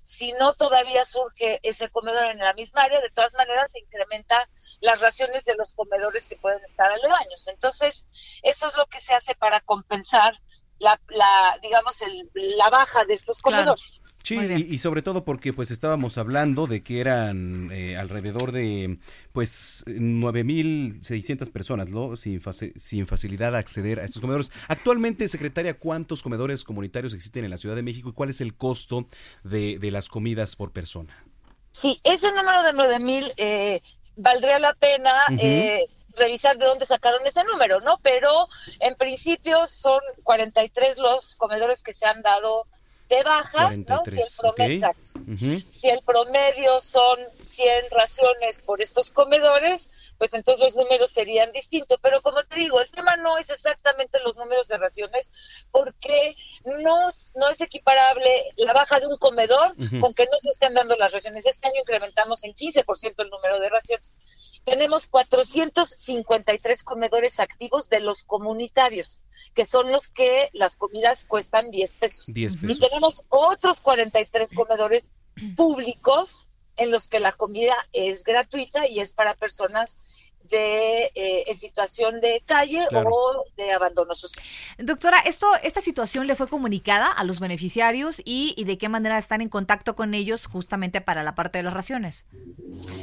[0.04, 4.48] Si no todavía surge ese comedor en la misma área, de todas maneras se incrementa
[4.80, 7.46] las raciones de los comedores que pueden estar aledaños.
[7.48, 8.06] Entonces,
[8.42, 10.38] eso es lo que se hace para compensar
[10.78, 13.74] la, la digamos, el- la baja de estos Claro.
[14.22, 18.98] Sí, y, y sobre todo porque pues estábamos hablando de que eran eh, alrededor de
[19.32, 22.16] pues 9.600 personas, ¿no?
[22.16, 24.52] Sin, faci- sin facilidad a acceder a estos comedores.
[24.68, 28.54] Actualmente, secretaria, ¿cuántos comedores comunitarios existen en la Ciudad de México y cuál es el
[28.54, 29.06] costo
[29.42, 31.24] de, de las comidas por persona?
[31.72, 33.80] Sí, ese número de 9000 eh,
[34.16, 37.98] valdría la pena eh, revisar de dónde sacaron ese número, ¿no?
[38.02, 38.46] Pero
[38.78, 42.66] en principio son 43 los comedores que se han dado
[43.08, 44.02] de baja, ¿no?
[44.04, 44.96] Si el 43, promedio, ok.
[45.28, 45.60] Ujú.
[45.70, 51.98] si el promedio son 100 raciones por estos comedores, pues entonces los números serían distintos.
[52.00, 55.30] Pero como te digo, el tema no es exactamente los números de raciones,
[55.70, 56.34] porque
[56.82, 60.00] no, es- no es equiparable la baja de un comedor Ujú.
[60.00, 61.44] con que no se estén dando las raciones.
[61.44, 64.16] Este año incrementamos en 15% el número de raciones.
[64.64, 69.20] Tenemos 453 comedores activos de los comunitarios,
[69.54, 72.26] que son los que las comidas cuestan 10 pesos.
[72.28, 72.78] 10 Y pesos.
[72.92, 75.10] Tenemos otros 43 comedores
[75.56, 79.96] públicos en los que la comida es gratuita y es para personas
[80.44, 83.08] de eh, en situación de calle Claro.
[83.10, 84.44] o de abandono social.
[84.78, 89.16] Doctora, esto, esta situación le fue comunicada a los beneficiarios y, y de qué manera
[89.16, 92.26] están en contacto con ellos justamente para la parte de las raciones.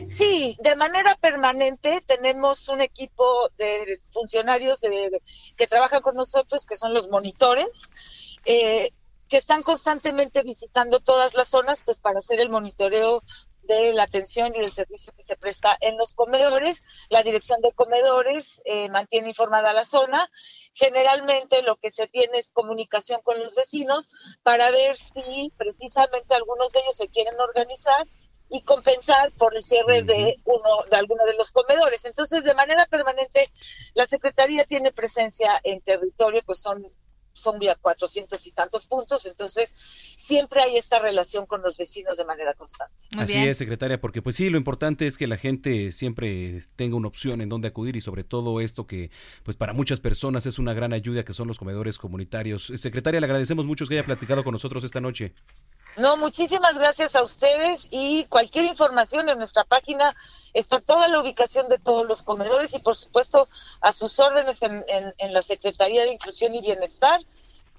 [0.09, 5.21] Sí, de manera permanente tenemos un equipo de funcionarios de-
[5.57, 7.79] que trabajan con nosotros, que son los monitores,
[8.45, 8.91] eh,
[9.29, 13.23] que están constantemente visitando todas las zonas, pues para hacer el monitoreo
[13.69, 16.81] de la atención y del servicio que se presta en los comedores.
[17.09, 20.29] La dirección de comedores eh, mantiene informada la zona.
[20.73, 24.09] Generalmente lo que se tiene es comunicación con los vecinos
[24.41, 28.07] para ver si precisamente algunos de ellos se quieren organizar
[28.49, 32.05] y compensar por el cierre de uno de alguno de los comedores.
[32.05, 33.51] Entonces, de manera permanente,
[33.93, 36.83] la Secretaría tiene presencia en territorio, pues son
[37.33, 39.75] son ya 400 y tantos puntos, entonces
[40.17, 42.93] siempre hay esta relación con los vecinos de manera constante.
[43.17, 47.07] Así es, secretaria, porque pues sí, lo importante es que la gente siempre tenga una
[47.07, 49.11] opción en donde acudir y sobre todo esto que
[49.43, 52.69] pues para muchas personas es una gran ayuda que son los comedores comunitarios.
[52.69, 55.33] Eh, Secretaria, le agradecemos mucho que haya platicado con nosotros esta noche.
[55.97, 60.15] No, muchísimas gracias a ustedes y cualquier información en nuestra página
[60.53, 63.49] está toda la ubicación de todos los comedores y por supuesto
[63.81, 67.19] a sus órdenes en, en- en la Secretaría de Inclusión y Bienestar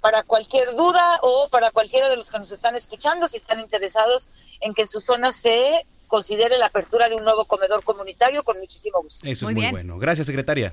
[0.02, 4.28] para cualquier duda o para cualquiera de los que nos están escuchando si están interesados
[4.60, 8.58] en que en su zona se considere la apertura de un nuevo comedor comunitario con
[8.58, 9.26] muchísimo gusto.
[9.26, 9.98] Eso es muy bueno.
[9.98, 10.72] Gracias, secretaria.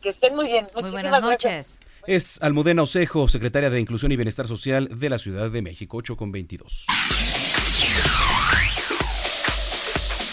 [0.00, 0.64] Que estén muy bien.
[0.74, 1.80] Muchísimas buenas gracias.
[2.06, 6.16] Es Almudena Osejo, secretaria de Inclusión y Bienestar Social de la Ciudad de México, 8
[6.16, 6.86] con 22.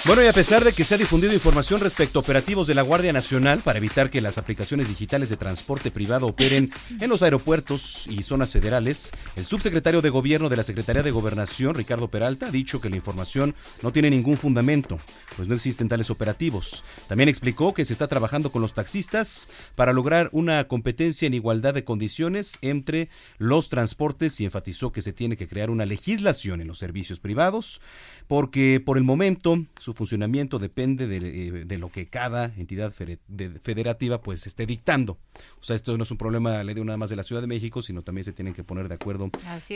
[0.08, 2.82] Bueno, y a pesar de que se ha difundido información respecto a operativos de la
[2.82, 8.08] Guardia Nacional para evitar que las aplicaciones digitales de transporte privado operen en los aeropuertos
[8.08, 12.52] y zonas federales, el subsecretario de Gobierno de la Secretaría de Gobernación, Ricardo Peralta, ha
[12.52, 14.98] dicho que la información no tiene ningún fundamento,
[15.36, 16.86] pues no existen tales operativos.
[17.10, 21.74] También explicó que se está trabajando con los taxistas para lograr una competencia en igualdad
[21.74, 26.67] de condiciones entre los transportes y enfatizó que se tiene que crear una legislación en
[26.67, 27.82] los servicios privados,
[28.30, 34.22] porque por el momento su funcionamiento depende de, eh, de lo que cada entidad federativa
[34.22, 35.18] pues esté dictando.
[35.60, 37.48] O sea, esto no es un problema le digo nada más de la Ciudad de
[37.48, 39.30] México, sino también se tienen que poner de acuerdo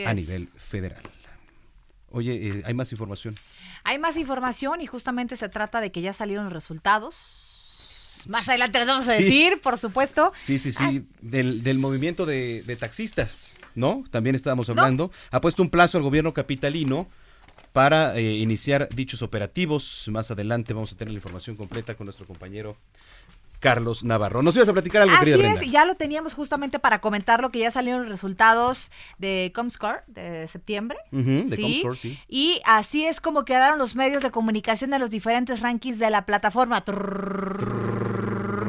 [0.06, 1.02] a nivel federal.
[2.14, 3.36] Oye, eh, hay más información.
[3.84, 8.26] Hay más información y justamente se trata de que ya salieron los resultados.
[8.28, 9.24] Más adelante les vamos a Sí.
[9.24, 10.32] decir, por supuesto.
[10.40, 14.04] Sí, sí, sí, del, del movimiento de, de taxistas, ¿no?
[14.12, 15.10] También estábamos hablando.
[15.32, 17.08] Ha puesto un plazo al gobierno capitalino
[17.74, 20.08] para eh, iniciar dichos operativos.
[20.12, 22.78] Más adelante vamos a tener la información completa con nuestro compañero
[23.62, 24.42] Carlos Navarro.
[24.42, 25.62] ¿Nos ibas a platicar algo, Así querida Brenda?
[25.62, 30.02] es, ya lo teníamos justamente para comentar lo que ya salieron los resultados de Comscore
[30.08, 30.98] de septiembre.
[31.12, 32.20] De Comscore, sí.
[32.28, 36.26] Y así es como quedaron los medios de comunicación de los diferentes rankings de la
[36.26, 36.84] plataforma.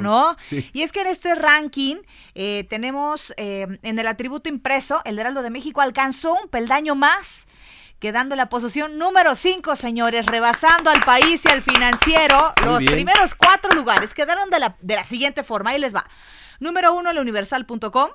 [0.03, 0.37] ¿no?
[0.45, 0.69] Sí.
[0.75, 1.97] Y es que en este ranking
[2.35, 7.49] eh, tenemos eh, en el atributo impreso, el Heraldo de México alcanzó un peldaño más.
[8.03, 12.37] Quedando en la posición número 5, señores, rebasando al país y al financiero.
[12.65, 12.95] Muy los bien.
[12.95, 15.71] primeros cuatro lugares quedaron de la, de la siguiente forma.
[15.71, 16.05] Ahí les va.
[16.59, 18.11] Número 1, universal.com.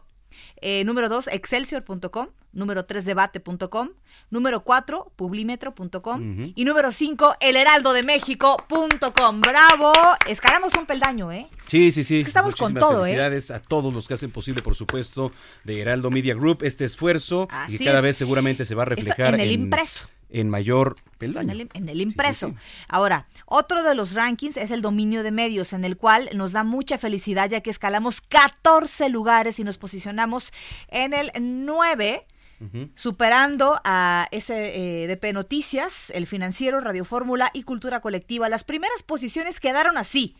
[0.61, 2.27] Eh, número 2, excelsior.com.
[2.53, 3.89] Número 3, debate.com.
[4.31, 6.51] Número 4, publimetro.com.
[6.55, 9.41] Y número 5, elheraldodemexico.com.
[9.41, 9.93] ¡Bravo!
[10.27, 11.47] Escalamos un peldaño, ¿eh?
[11.67, 12.19] Sí, sí, sí.
[12.19, 13.09] Es que estamos con todo, ¿eh?
[13.09, 15.31] felicidades a todos los que hacen posible, por supuesto,
[15.63, 18.03] de Heraldo Media Group este esfuerzo y Así que cada es.
[18.03, 20.07] vez seguramente se va a Esto reflejar en el impreso.
[20.29, 21.51] En mayor En peldaño.
[21.53, 22.53] el, en el impreso.
[22.87, 26.63] Ahora, otro de los rankings es el dominio de medios, en el cual nos da
[26.63, 30.51] mucha felicidad ya que escalamos 14 lugares y nos posicionamos
[30.89, 32.25] en el 9,
[32.59, 32.89] Ujú.
[32.95, 38.49] superando a SDP Noticias, El Financiero, Radio Fórmula y Cultura Colectiva.
[38.49, 40.35] Las primeras posiciones quedaron así.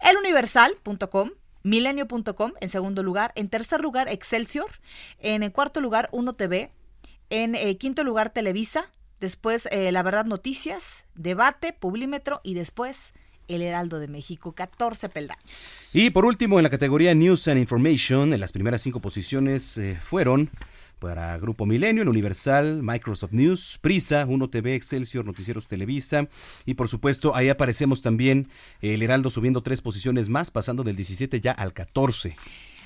[0.00, 1.30] Eluniversal.com,
[1.62, 4.70] Milenio.com en segundo lugar, en tercer lugar Excelsior,
[5.18, 6.70] en el cuarto lugar Uno TV,
[7.30, 13.14] en eh, quinto lugar Televisa, después eh, La Verdad Noticias, Debate, Publímetro y después
[13.48, 15.90] El Heraldo de México, 14 peldaños.
[15.92, 19.98] Y por último, en la categoría News and Information, en las primeras cinco posiciones eh,
[20.00, 20.50] fueron
[20.98, 26.28] para Grupo Milenio, El Universal, Microsoft News, Prisa, Uno TV, Excelsior, Noticieros Televisa.
[26.64, 28.48] Y por supuesto, ahí aparecemos también
[28.80, 32.36] el Heraldo subiendo tres posiciones más, pasando del 17 ya al 14.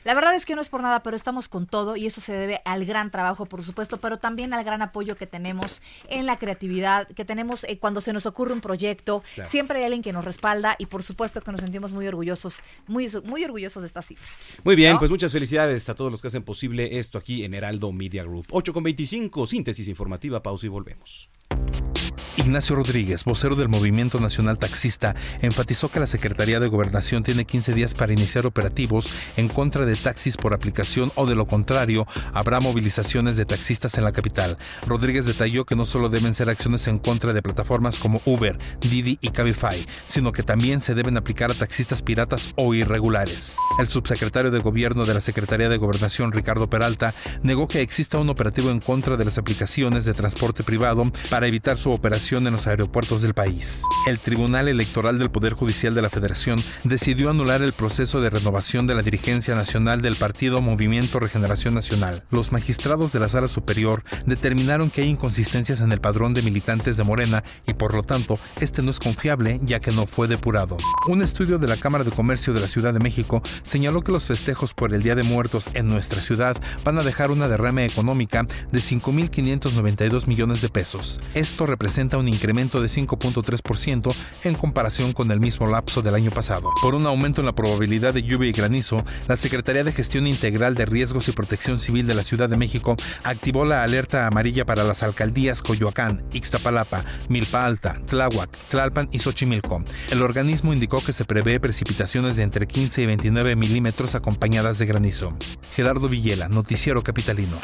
[0.04, 2.32] La verdad es que no es por nada, pero estamos con todo y eso se
[2.32, 6.36] debe al gran trabajo, por supuesto, pero también al gran apoyo que tenemos en la
[6.36, 9.22] creatividad, que tenemos eh, cuando se nos ocurre un proyecto.
[9.34, 9.50] Claro.
[9.50, 13.10] Siempre hay alguien que nos respalda y por supuesto que nos sentimos muy orgullosos, muy,
[13.24, 14.58] muy orgullosos de estas cifras.
[14.64, 14.98] Muy bien, ¿no?
[14.98, 18.46] pues muchas felicidades a todos los que hacen posible esto aquí en Heraldo Media Group.
[18.50, 21.30] 8 con 25, síntesis informativa, pausa y volvemos.
[22.40, 27.74] Ignacio Rodríguez, vocero del Movimiento Nacional Taxista, enfatizó que la Secretaría de Gobernación tiene 15
[27.74, 32.60] días para iniciar operativos en contra de taxis por aplicación o de lo contrario, habrá
[32.60, 34.56] movilizaciones de taxistas en la capital.
[34.86, 39.18] Rodríguez detalló que no solo deben ser acciones en contra de plataformas como Uber, Didi
[39.20, 43.58] y Cabify, sino que también se deben aplicar a taxistas piratas o irregulares.
[43.78, 48.30] El subsecretario de Gobierno de la Secretaría de Gobernación, Ricardo Peralta, negó que exista un
[48.30, 52.68] operativo en contra de las aplicaciones de transporte privado para evitar su operación en los
[52.68, 53.82] aeropuertos del país.
[54.06, 58.86] El Tribunal Electoral del Poder Judicial de la Federación decidió anular el proceso de renovación
[58.86, 62.22] de la dirigencia nacional del partido Movimiento Regeneración Nacional.
[62.30, 66.96] Los magistrados de la Sala Superior determinaron que hay inconsistencias en el padrón de militantes
[66.96, 70.76] de Morena y por lo tanto este no es confiable ya que no fue depurado.
[71.08, 74.26] Un estudio de la Cámara de Comercio de la Ciudad de México señaló que los
[74.26, 78.46] festejos por el Día de Muertos en nuestra ciudad van a dejar una derrame económica
[78.70, 81.18] de 5.592 millones de pesos.
[81.34, 86.70] Esto representa un incremento de 5.3% en comparación con el mismo lapso del año pasado.
[86.80, 90.74] Por un aumento en la probabilidad de lluvia y granizo, la Secretaría de Gestión Integral
[90.74, 94.84] de Riesgos y Protección Civil de la Ciudad de México activó la alerta amarilla para
[94.84, 99.82] las alcaldías Coyoacán, Ixtapalapa, Milpa Alta, Tláhuac, Tlalpan y Xochimilco.
[100.10, 104.86] El organismo indicó que se prevé precipitaciones de entre 15 y 29 milímetros acompañadas de
[104.86, 105.34] granizo.
[105.74, 107.56] Gerardo Villela, Noticiero Capitalino.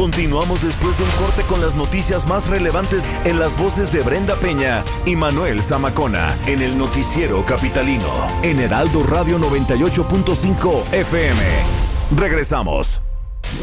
[0.00, 4.34] Continuamos después de un corte con las noticias más relevantes en las voces de Brenda
[4.34, 8.08] Peña y Manuel Zamacona en el noticiero capitalino
[8.42, 11.42] en Heraldo Radio 98.5 FM.
[12.16, 13.02] Regresamos.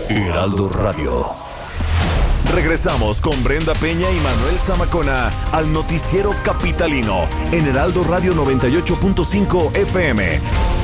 [0.09, 1.25] Heraldo Radio.
[2.53, 10.76] Regresamos con Brenda Peña y Manuel Zamacona al noticiero capitalino en Heraldo Radio 98.5 FM.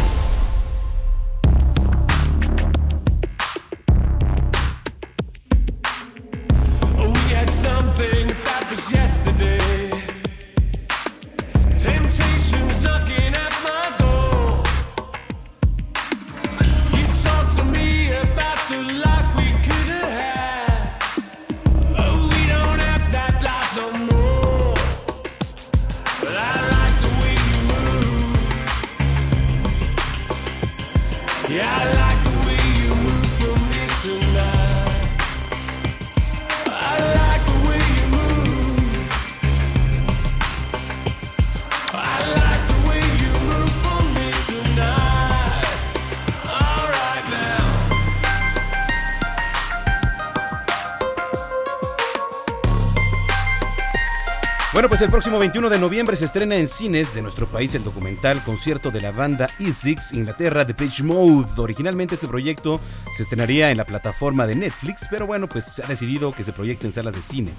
[55.34, 59.02] Próximo 21 de noviembre se estrena en cines de nuestro país el documental concierto de
[59.02, 61.50] la banda Essex, Inglaterra, de Pitch Mode.
[61.58, 62.80] Originalmente este proyecto
[63.16, 66.54] se estrenaría en la plataforma de Netflix, pero bueno, pues se ha decidido que se
[66.54, 67.52] proyecte en salas de cine.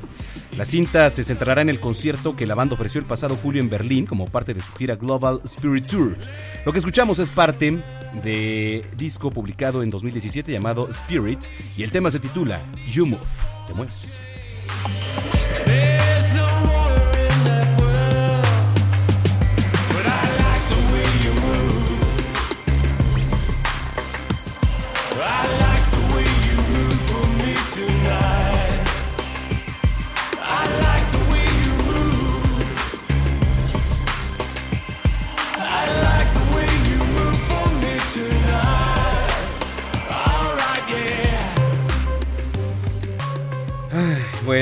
[0.56, 3.70] La cinta se centrará en el concierto que la banda ofreció el pasado julio en
[3.70, 6.16] Berlín como parte de su gira Global Spirit Tour.
[6.64, 7.82] Lo que escuchamos es parte
[8.22, 11.42] de disco publicado en 2017 llamado Spirit
[11.76, 13.26] y el tema se titula You Move,
[13.66, 14.20] te mueves.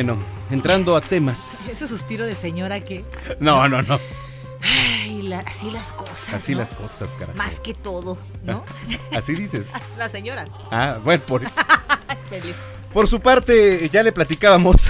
[0.05, 1.69] Bueno, entrando a temas.
[1.71, 3.05] Ese suspiro de señora que.
[3.38, 4.01] No, no, no.
[4.61, 6.35] Ay, la- así las cosas.
[6.35, 6.59] Así ¿no?
[6.59, 7.38] las cosas, carajo.
[7.38, 8.65] Más que todo, ¿no?
[9.17, 9.71] Así dices.
[9.99, 10.51] las señoras.
[10.73, 11.61] Ah, bueno, por eso.
[12.29, 12.57] Feliz.
[12.93, 14.88] Por su parte, ya le platicábamos.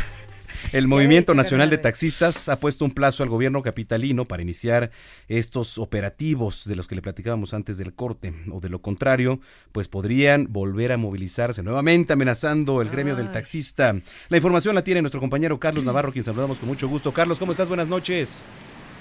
[0.72, 1.76] El Movimiento sí, Nacional de.
[1.76, 4.90] Taxistas ha puesto un plazo al gobierno capitalino para iniciar
[5.28, 8.32] estos operativos de los que le platicábamos antes del corte.
[8.50, 9.40] O de lo contrario,
[9.72, 13.94] pues podrían volver a movilizarse nuevamente amenazando el gremio del taxista.
[14.30, 17.12] La información la tiene nuestro compañero Carlos Navarro, quien saludamos con mucho gusto.
[17.12, 17.68] Carlos, ¿cómo estás?
[17.68, 18.44] Buenas noches.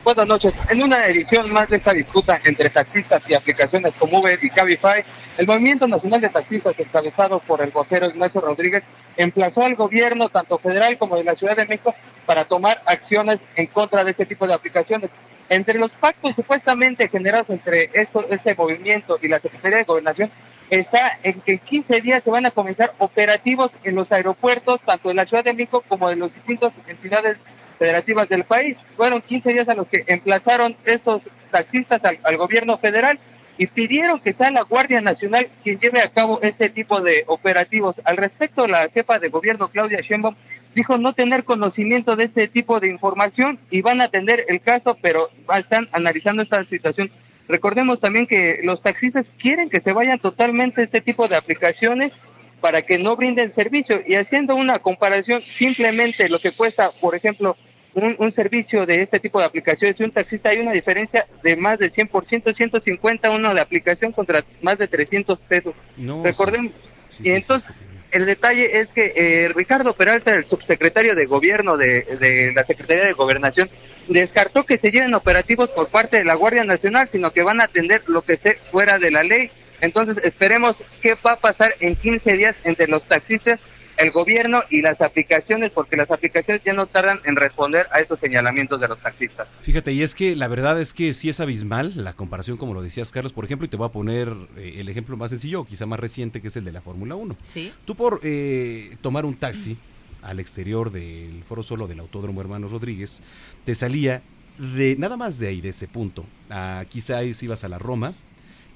[0.03, 0.55] Buenas noches.
[0.71, 5.03] En una edición más de esta disputa entre taxistas y aplicaciones como Uber y Cabify,
[5.37, 8.83] el Movimiento Nacional de Taxistas, encabezado por el vocero Ignacio Rodríguez,
[9.15, 11.93] emplazó al gobierno, tanto federal como de la Ciudad de México,
[12.25, 15.11] para tomar acciones en contra de este tipo de aplicaciones.
[15.49, 20.31] Entre los pactos supuestamente generados entre este movimiento y la Secretaría de Gobernación
[20.71, 25.09] está en que en 15 días se van a comenzar operativos en los aeropuertos, tanto
[25.09, 27.37] de la Ciudad de México como de las distintas entidades
[27.82, 28.78] federativas del país.
[28.96, 33.17] Fueron 15 días a los que emplazaron estos taxistas al, al gobierno federal
[33.58, 37.96] y pidieron que sea la Guardia Nacional quien lleve a cabo este tipo de operativos.
[38.04, 40.36] Al respecto, la jefa de gobierno, Claudia Sheinbaum,
[40.76, 44.96] dijo no tener conocimiento de este tipo de información y van a atender el caso,
[45.02, 47.10] pero están analizando esta situación.
[47.48, 52.15] Recordemos también que los taxistas quieren que se vayan totalmente este tipo de aplicaciones
[52.62, 57.58] para que no brinden servicio y haciendo una comparación simplemente lo que cuesta, por ejemplo,
[57.93, 61.56] un, un servicio de este tipo de aplicaciones y un taxista hay una diferencia de
[61.56, 65.73] más de 100%, 150 uno de aplicación contra más de 300 pesos.
[65.97, 66.71] No, Recordemos.
[67.10, 67.71] sí, sí, y entonces
[68.12, 73.06] el detalle es que eh, Ricardo Peralta, el subsecretario de gobierno de, de la Secretaría
[73.06, 73.69] de Gobernación,
[74.08, 77.65] descartó que se lleven operativos por parte de la Guardia Nacional, sino que van a
[77.65, 79.51] atender lo que esté fuera de la ley.
[79.80, 83.65] Entonces esperemos qué va a pasar en 15 días entre los taxistas,
[84.01, 88.19] el gobierno y las aplicaciones, porque las aplicaciones ya no tardan en responder a esos
[88.19, 89.47] señalamientos de los taxistas.
[89.61, 92.81] Fíjate, y es que la verdad es que sí es abismal la comparación, como lo
[92.81, 95.85] decías, Carlos, por ejemplo, y te voy a poner eh, el ejemplo más sencillo, quizá
[95.85, 97.37] más reciente, que es el de la Fórmula 1.
[97.41, 97.71] Sí.
[97.85, 99.77] Tú por eh, tomar un taxi
[100.21, 103.21] al exterior del Foro Solo del Autódromo Hermanos Rodríguez,
[103.65, 104.21] te salía
[104.57, 108.13] de nada más de ahí, de ese punto, a quizá si ibas a la Roma,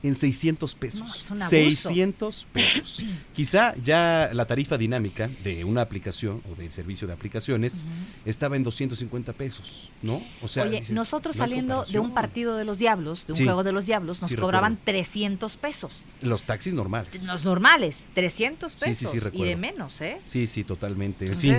[0.08, 1.02] en 600 pesos.
[1.02, 1.50] No, es un abuso.
[1.90, 3.04] 600 pesos.
[3.34, 7.86] quizá ya la tarifa dinámica de una aplicación o del servicio de aplicaciones
[8.26, 10.22] estaba en 250 pesos, ¿no?
[10.42, 13.38] O sea, Oye, dices, nosotros no saliendo de un partido de los Diablos, de un
[13.38, 13.44] Sí.
[13.44, 14.86] juego de los Diablos, nos Sí, cobraban recuerdo.
[15.04, 16.04] 300 pesos.
[16.22, 17.24] Los taxis normales.
[17.26, 19.12] Los normales, 300 Sí, pesos.
[19.12, 20.22] sí, y de menos, ¿eh?
[20.26, 21.26] Sí, sí, totalmente.
[21.26, 21.56] En fin.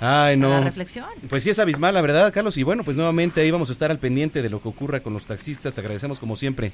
[0.00, 0.48] Ay, o sea, no.
[0.48, 1.06] la reflexión.
[1.28, 2.56] Pues sí es abismal, la verdad, Carlos.
[2.56, 5.12] Y bueno, pues nuevamente ahí vamos a estar al pendiente de lo que ocurra con
[5.12, 5.72] los taxistas.
[5.74, 6.72] Te agradecemos como siempre.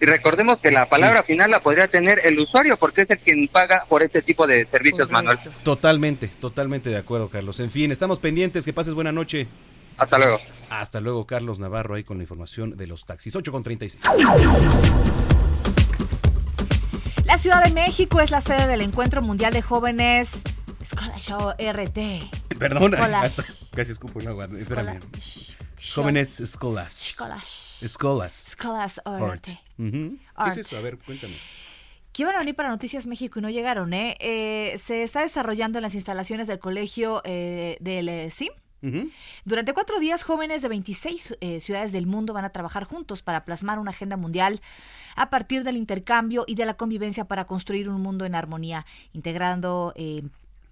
[0.00, 3.48] Y recordemos que la palabra final la podría tener el usuario, porque es el quien
[3.48, 5.38] paga por este tipo de servicios, Manuel.
[5.62, 7.60] Totalmente, totalmente de acuerdo, Carlos.
[7.60, 8.64] En fin, estamos pendientes.
[8.64, 9.46] Que pases buena noche.
[9.98, 10.38] Hasta luego.
[10.70, 13.36] Hasta luego, Carlos Navarro, ahí con la información de los taxis.
[13.36, 14.02] 8 con 36.
[17.26, 20.42] La Ciudad de México es la sede del Encuentro Mundial de Jóvenes
[20.82, 22.58] Scholarship RT.
[22.58, 23.24] Perdón, Escolas.
[23.38, 24.48] hasta casi escupo el agua.
[24.56, 24.98] Espérame.
[24.98, 27.16] Escola- Jóvenes escolas.
[27.82, 28.48] Escolas.
[28.48, 29.00] Escolas.
[29.04, 29.46] Art.
[29.76, 30.76] ¿Qué es eso?
[30.76, 31.34] A ver, cuéntame.
[32.12, 34.16] que iban a venir para Noticias México y no llegaron, ¿eh?
[34.20, 38.50] Eh, se está desarrollando en las instalaciones del colegio eh, del eh, CIM.
[38.82, 39.10] Ujú.
[39.44, 43.44] Durante cuatro días, jóvenes de 26 eh, ciudades del mundo van a trabajar juntos para
[43.44, 44.60] plasmar una agenda mundial
[45.16, 49.92] a partir del intercambio y de la convivencia para construir un mundo en armonía, integrando
[49.96, 50.22] eh,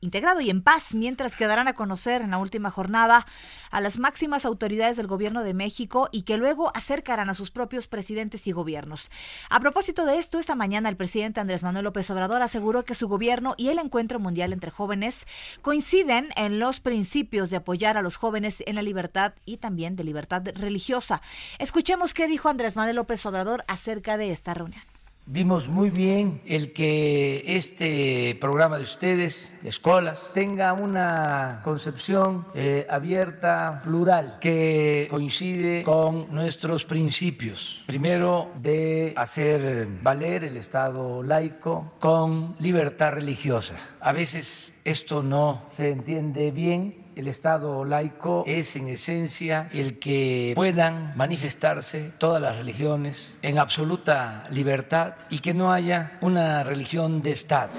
[0.01, 3.27] integrado y en paz, mientras que darán a conocer en la última jornada
[3.71, 7.89] a las máximas autoridades del gobierno de México y que luego acercarán a sus propios
[7.89, 9.11] presidentes y gobiernos.
[9.51, 13.09] A propósito de esto, esta mañana el presidente Andrés Manuel López Obrador aseguró que su
[13.09, 15.27] gobierno y el encuentro mundial entre jóvenes
[15.63, 20.05] coinciden en los principios de apoyar a los jóvenes en la libertad y también de
[20.05, 21.23] libertad religiosa.
[21.59, 24.83] Escuchemos qué dijo Andrés Manuel López Obrador acerca de esta reunión.
[25.31, 33.83] Vimos muy bien el que este programa de ustedes, escuelas, tenga una concepción eh, abierta,
[33.85, 37.85] plural, que coincide con nuestros principios.
[37.87, 43.75] Primero, de hacer valer el Estado laico con libertad religiosa.
[44.01, 50.53] A veces esto no se entiende bien el Estado laico es en esencia el que
[50.55, 57.33] puedan manifestarse todas las religiones en absoluta libertad y que no haya una religión de
[57.33, 57.73] Estado.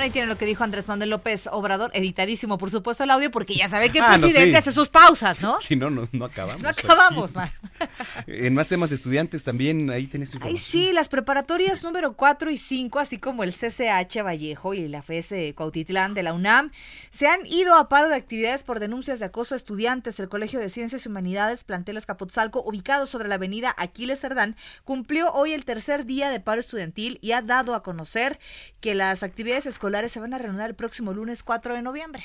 [0.00, 3.54] Ahí tienen lo que dijo Andrés Manuel López Obrador, editadísimo, por supuesto, el audio, porque
[3.54, 4.56] ya sabe que el Ah, no, presidente sí.
[4.56, 5.58] hace sus pausas, ¿no?
[5.60, 6.62] Si no, no, no acabamos.
[6.62, 7.50] No acabamos, man.
[8.26, 10.62] En más temas de estudiantes también, ahí tenés Ay, información.
[10.62, 15.54] sí, las preparatorias número 4 y 5, así como el CCH Vallejo y la FES
[15.54, 16.70] Cuautitlán de la UNAM,
[17.10, 20.18] se han ido a paro de actividades por denuncias de acoso a estudiantes.
[20.20, 25.32] El Colegio de Ciencias y Humanidades, plantel Escapotzalco, ubicado sobre la avenida Aquiles Cerdán, cumplió
[25.32, 28.38] hoy el tercer día de paro estudiantil y ha dado a conocer
[28.80, 32.22] que las actividades escolares se van a reanudar el próximo lunes 4 de noviembre.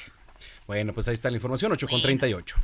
[0.67, 2.55] Bueno, pues ahí está la información, 8 con 38.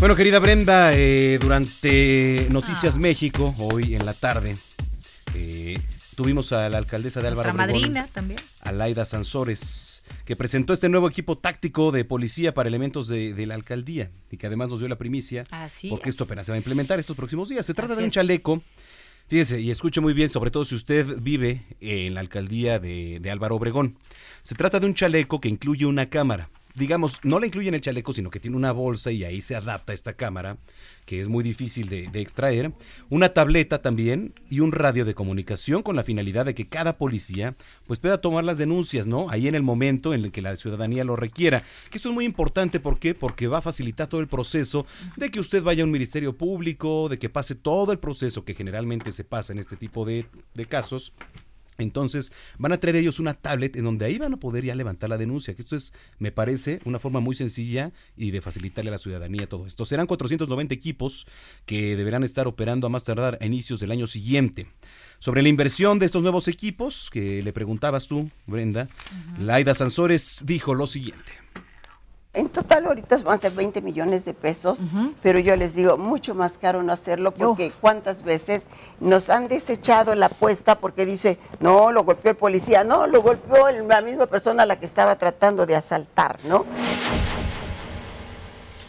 [0.00, 2.98] Bueno, querida Brenda, eh, durante Noticias Ah.
[2.98, 4.56] México, hoy en la tarde,
[5.34, 5.78] eh,
[6.16, 8.40] tuvimos a la alcaldesa de Álvaro Nuestra Obregón, madrina también.
[8.62, 13.54] Alaida Sansores, que presentó este nuevo equipo táctico de policía para elementos de, de la
[13.54, 16.14] alcaldía y que además nos dio la primicia, Así porque es.
[16.14, 17.64] esto apenas se va a implementar estos próximos días.
[17.64, 18.12] Se trata Así de un es.
[19.28, 23.30] Fíjese, y escuche muy bien, sobre todo si usted vive en la alcaldía de, de
[23.30, 23.96] Álvaro Obregón.
[24.42, 26.48] Se trata de un chaleco que incluye una cámara.
[26.74, 29.54] Digamos, no la incluye en el chaleco, sino que tiene una bolsa y ahí se
[29.54, 30.56] adapta esta cámara,
[31.04, 32.72] que es muy difícil de, de extraer,
[33.10, 37.54] una tableta también y un radio de comunicación con la finalidad de que cada policía
[37.86, 39.28] pues pueda tomar las denuncias, ¿no?
[39.30, 41.62] Ahí en el momento en el que la ciudadanía lo requiera.
[41.90, 43.14] Que esto es muy importante, ¿por qué?
[43.14, 47.08] Porque va a facilitar todo el proceso de que usted vaya a un ministerio público,
[47.08, 50.66] de que pase todo el proceso que generalmente se pasa en este tipo de, de
[50.66, 51.12] casos.
[51.82, 55.10] Entonces van a traer ellos una tablet en donde ahí van a poder ya levantar
[55.10, 58.92] la denuncia, que esto es, me parece, una forma muy sencilla y de facilitarle a
[58.92, 59.84] la ciudadanía todo esto.
[59.84, 61.26] Serán 490 equipos
[61.66, 64.66] que deberán estar operando a más tardar a inicios del año siguiente.
[65.18, 68.88] Sobre la inversión de estos nuevos equipos, que le preguntabas tú, Brenda,
[69.38, 71.41] Laida Sansores dijo lo siguiente.
[72.34, 74.78] En total ahorita es más de 20 millones de pesos,
[75.22, 78.64] pero yo les digo, mucho más caro no hacerlo porque cuántas veces
[79.00, 83.68] nos han desechado la apuesta porque dice, no, lo golpeó el policía, no, lo golpeó
[83.68, 86.64] el- la misma persona a la que estaba tratando de asaltar, ¿no?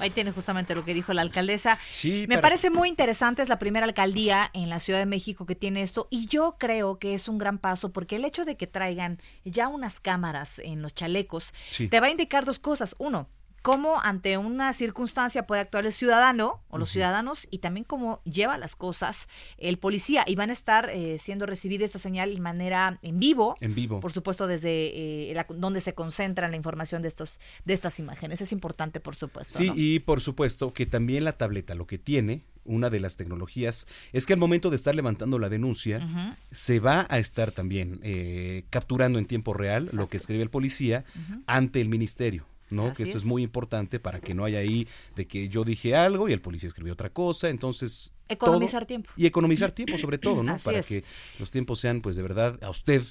[0.04, 1.80] Ahí tiene justamente lo que dijo la alcaldesa.
[1.89, 5.56] Sí, Me parece muy interesante, es la primera alcaldía en la Ciudad de México que
[5.56, 8.68] tiene esto y yo creo que es un gran paso porque el hecho de que
[8.68, 11.88] traigan ya unas cámaras en los chalecos Sí.
[11.88, 12.95] te va a indicar dos cosas.
[12.99, 13.30] Uno,
[13.64, 18.57] cómo ante una circunstancia puede actuar el ciudadano o los ciudadanos y también cómo lleva
[18.57, 22.99] las cosas el policía y van a estar eh, siendo recibida esta señal de manera
[23.01, 23.55] en vivo.
[23.61, 24.01] En vivo.
[24.01, 28.41] Por supuesto, desde eh, la- donde se concentra la información de, estos, de estas imágenes.
[28.41, 29.57] Es importante, por supuesto.
[29.57, 29.74] Sí, ¿no?
[29.78, 34.26] y por supuesto que también la tableta lo que tiene, una de las tecnologías, es
[34.26, 39.20] que al momento de estar levantando la denuncia, se va a estar también eh, capturando
[39.20, 41.05] en tiempo real lo que escribe el policía
[41.47, 42.45] ante el ministerio.
[42.74, 42.88] ¿No?
[42.88, 43.24] Así que esto es.
[43.24, 43.28] es.
[43.30, 46.67] muy importante para que no haya ahí de que yo dije algo y el policía
[46.67, 49.11] escribió otra cosa, entonces Economizar todo- tiempo.
[49.17, 50.53] y economizar tiempo sobre todo, ¿no?
[50.55, 50.88] Así para es.
[50.88, 51.03] que
[51.39, 53.03] los tiempos sean pues de verdad a usted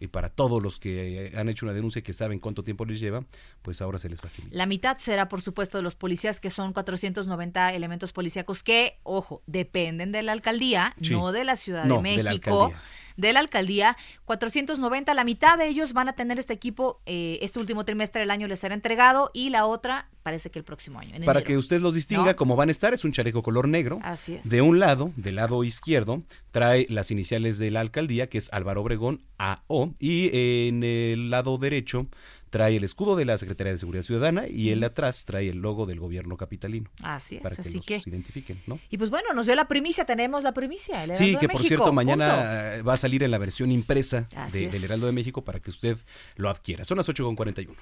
[0.00, 2.98] y para todos los que han hecho una denuncia y que saben cuánto tiempo les
[2.98, 3.24] lleva,
[3.62, 4.56] pues ahora se les facilita.
[4.56, 9.44] La mitad será, por supuesto, de los policías, que son 490 elementos policíacos que, ojo,
[9.46, 11.12] dependen de la alcaldía, Sí.
[11.12, 12.72] no de la Ciudad No, de de la México.
[13.16, 17.58] De la alcaldía, 490, la mitad de ellos van a tener este equipo eh, este
[17.58, 21.14] último trimestre del año les será entregado y la otra parece que el próximo año.
[21.14, 21.46] en Para enero.
[21.46, 22.36] que usted los distinga ¿No?
[22.36, 23.98] cómo van a estar, es un chaleco color negro.
[24.02, 24.48] Así es.
[24.48, 28.82] De un lado, del lado izquierdo, trae las iniciales de la alcaldía, que es Álvaro
[28.82, 30.30] Obregón, AO, y
[30.68, 32.06] en el lado derecho
[32.52, 35.56] trae el escudo de la Secretaría de Seguridad Ciudadana y el de atrás trae el
[35.58, 36.90] logo del gobierno capitalino.
[37.02, 38.78] Así es, Para que así los que- identifiquen, ¿no?
[38.90, 41.02] Y pues bueno, nos dio la primicia, tenemos la primicia.
[41.02, 41.92] el Sí, que de por México, cierto punto.
[41.94, 45.70] mañana va a salir en la versión impresa de- del Heraldo de México para que
[45.70, 45.96] usted
[46.36, 46.84] lo adquiera.
[46.84, 47.74] Son las 8.41.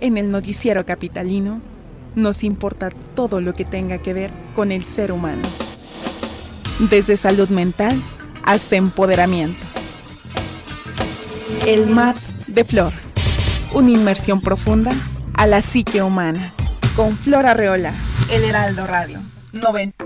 [0.00, 1.62] En el noticiero capitalino
[2.16, 5.42] nos importa todo lo que tenga que ver con el ser humano.
[6.90, 8.02] Desde salud mental
[8.42, 9.64] hasta empoderamiento.
[11.64, 12.16] El mar
[12.48, 13.05] de Flor.
[13.76, 14.90] Una inmersión profunda
[15.36, 16.50] a la psique humana.
[16.96, 17.92] Con Flor Arreola.
[18.30, 19.20] El Heraldo Radio.
[19.52, 20.02] 90.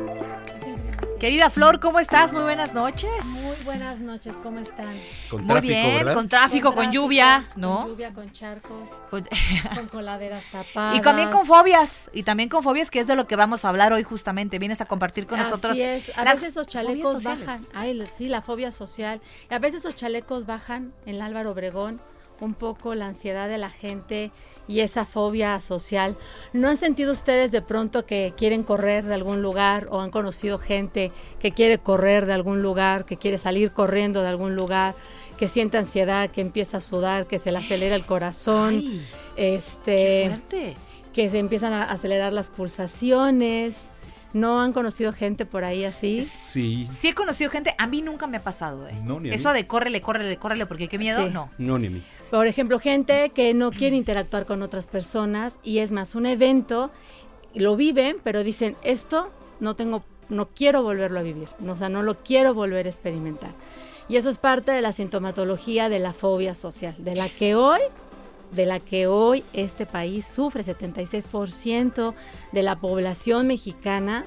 [1.20, 2.32] Querida Flor, ¿cómo estás?
[2.32, 3.08] Muy buenas noches.
[3.24, 4.92] Muy buenas noches, ¿cómo están?
[5.30, 6.14] Con Muy tráfico, bien, ¿verdad?
[6.14, 7.82] con tráfico, con, lluvia, ¿no?
[7.82, 9.22] Con lluvia, con charcos, Con-
[9.76, 10.96] con coladeras tapadas.
[10.96, 13.68] Y también con fobias, y también con fobias, que es de lo que vamos a
[13.68, 14.58] hablar hoy justamente.
[14.58, 15.74] Vienes a compartir con nosotros.
[15.74, 16.10] Así es.
[16.16, 17.60] A las veces esos fobias chalecos bajan.
[17.72, 19.20] Ay, sí, la fobia social.
[19.48, 22.00] Y a veces esos chalecos bajan en el Álvaro Obregón
[22.40, 24.30] un poco la ansiedad de la gente
[24.68, 26.16] y esa fobia social.
[26.52, 30.58] ¿No han sentido ustedes de pronto que quieren correr de algún lugar o han conocido
[30.58, 34.94] gente que quiere correr de algún lugar, que quiere salir corriendo de algún lugar,
[35.38, 38.76] que siente ansiedad, que empieza a sudar, que se le acelera el corazón?
[38.78, 40.76] Ay, este fuerte.
[41.12, 43.76] que se empiezan a acelerar las pulsaciones.
[44.32, 46.20] ¿No han conocido gente por ahí así?
[46.20, 46.86] Sí.
[46.90, 48.94] Sí he conocido gente, a mí nunca me ha pasado, ¿eh?
[49.02, 49.54] No, ni a Eso mí.
[49.56, 51.30] de córrele, córrele, córrele, porque qué miedo, Sí.
[51.32, 51.50] no.
[51.58, 52.02] No, ni a mí.
[52.30, 56.92] Por ejemplo, gente que no quiere interactuar con otras personas y es más un evento,
[57.54, 61.88] lo viven, pero dicen, esto no tengo, no quiero volverlo a vivir, no, o sea,
[61.88, 63.50] no lo quiero volver a experimentar.
[64.08, 67.80] Y eso es parte de la sintomatología de la fobia social, de la que hoy
[68.52, 72.14] de la que hoy este país sufre 76%
[72.52, 74.24] de la población mexicana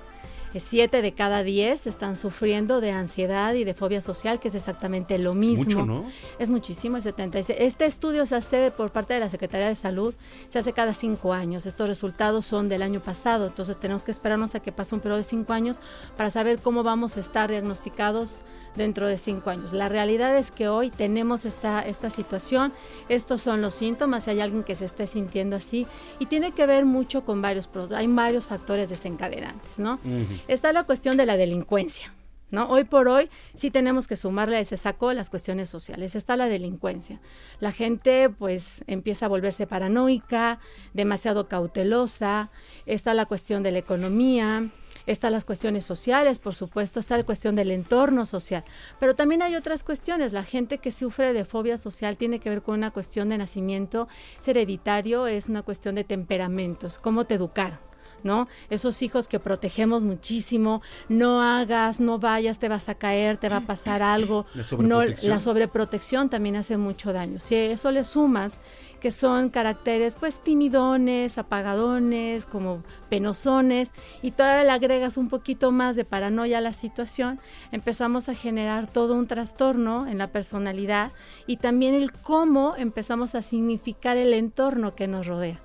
[0.59, 5.17] 7 de cada 10 están sufriendo de ansiedad y de fobia social, que es exactamente
[5.17, 5.63] lo mismo.
[5.63, 6.05] mucho, ¿no?
[6.39, 7.57] Es muchísimo, el 76.
[7.59, 10.13] Este estudio se hace por parte de la Secretaría de Salud,
[10.49, 11.65] se hace cada cinco años.
[11.65, 15.17] Estos resultados son del año pasado, entonces tenemos que esperarnos a que pase un periodo
[15.17, 15.79] de cinco años
[16.17, 18.37] para saber cómo vamos a estar diagnosticados
[18.75, 19.73] dentro de cinco años.
[19.73, 22.73] La realidad es que hoy tenemos esta, esta situación,
[23.09, 25.87] estos son los síntomas, si hay alguien que se esté sintiendo así,
[26.19, 29.99] y tiene que ver mucho con varios, hay varios factores desencadenantes, ¿no?
[30.47, 32.13] Está la cuestión de la delincuencia.
[32.51, 32.67] ¿No?
[32.67, 36.13] Hoy por hoy sí tenemos que sumarle a ese saco las cuestiones sociales.
[36.13, 37.19] Está la delincuencia.
[37.59, 40.59] La gente pues empieza a volverse paranoica,
[40.93, 42.51] demasiado cautelosa.
[42.85, 44.69] Está la cuestión de la economía,
[45.05, 48.63] están las cuestiones sociales, por supuesto, está la cuestión del entorno social,
[48.99, 50.33] pero también hay otras cuestiones.
[50.33, 54.07] La gente que sufre de fobia social tiene que ver con una cuestión de nacimiento,
[54.39, 57.92] es hereditario, es una cuestión de temperamentos, cómo te educaron.
[58.23, 58.47] ¿No?
[58.69, 63.57] Esos hijos que protegemos muchísimo, no hagas, no vayas, te vas a caer, te va
[63.57, 64.45] a pasar algo.
[64.53, 65.29] La no, sobreprotección.
[65.29, 67.39] la sobreprotección también hace mucho daño.
[67.39, 68.59] Si a eso le sumas
[69.03, 73.89] que son caracteres pues timidones, apagadones, como penosones,
[74.21, 77.41] y todavía le agregas un poquito más de paranoia a la situación,
[77.73, 81.11] empezamos a generar todo un trastorno en la personalidad
[81.47, 85.59] y también el cómo empezamos a significar el entorno que nos rodea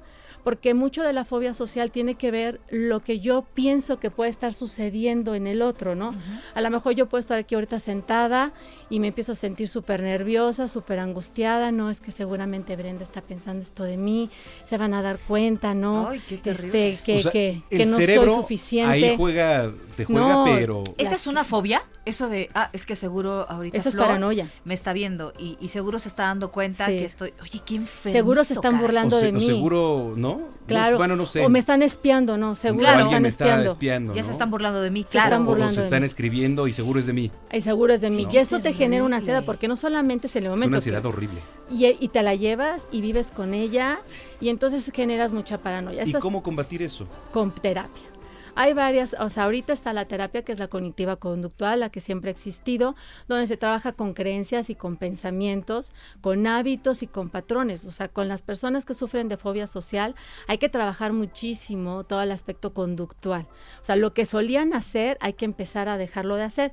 [0.45, 4.31] porque mucho de la fobia social tiene que ver lo que yo pienso que puede
[4.31, 6.15] estar sucediendo en el otro, ¿no?
[6.55, 8.53] A lo mejor yo puedo estar aquí ahorita sentada
[8.91, 13.21] y me empiezo a sentir súper nerviosa, súper angustiada, no es que seguramente Brenda está
[13.21, 14.31] pensando esto de mí,
[14.69, 16.09] se van a dar cuenta, ¿no?
[16.09, 16.95] Ay, qué terrible.
[16.95, 19.11] Este, que, O sea, que, el que no cerebro soy suficiente.
[19.11, 20.85] Ahí juega, te juega, No, pero.
[20.97, 21.83] ¿Esa es una fobia?
[22.09, 24.49] Eso de, ah, es que seguro ahorita Esa es Flor paranoia.
[24.65, 26.93] me está viendo y, y seguro se está dando cuenta Sí.
[26.99, 29.47] que estoy, oye, ¿quién Seguro se están burlando o se- de o mí.
[29.47, 30.41] seguro, ¿no?
[30.67, 30.99] Claro.
[30.99, 31.45] bueno, no sé.
[31.45, 32.55] O me están espiando, ¿no?
[32.55, 33.71] Seguro O me alguien me está espiando.
[33.71, 34.27] espiando, Ya ¿no?
[34.27, 35.37] se están burlando de mí, Se claro.
[35.37, 37.31] están O- se están escribiendo y seguro es de mí.
[37.53, 38.25] Y seguro es de mí.
[38.25, 38.31] No.
[38.33, 40.67] Y eso te genera una ansiedad, porque no solamente es el Es momento.
[40.69, 41.41] una que- ansiedad horrible.
[41.71, 44.01] y, y te la llevas y vives con ella
[44.41, 46.03] y entonces generas mucha paranoia.
[46.05, 47.07] ¿Y Estás cómo combatir eso?
[47.33, 48.03] con terapia.
[48.61, 52.01] Hay varias, o sea, ahorita está la terapia que es la cognitiva conductual, la que
[52.01, 52.97] siempre ha existido,
[53.29, 57.85] donde se trabaja con creencias y con pensamientos, con hábitos y con patrones.
[57.85, 60.17] O sea, con las personas que sufren de fobia social
[60.49, 63.47] hay que trabajar muchísimo todo el aspecto conductual.
[63.81, 66.73] O sea, lo que solían hacer hay que empezar a dejarlo de hacer.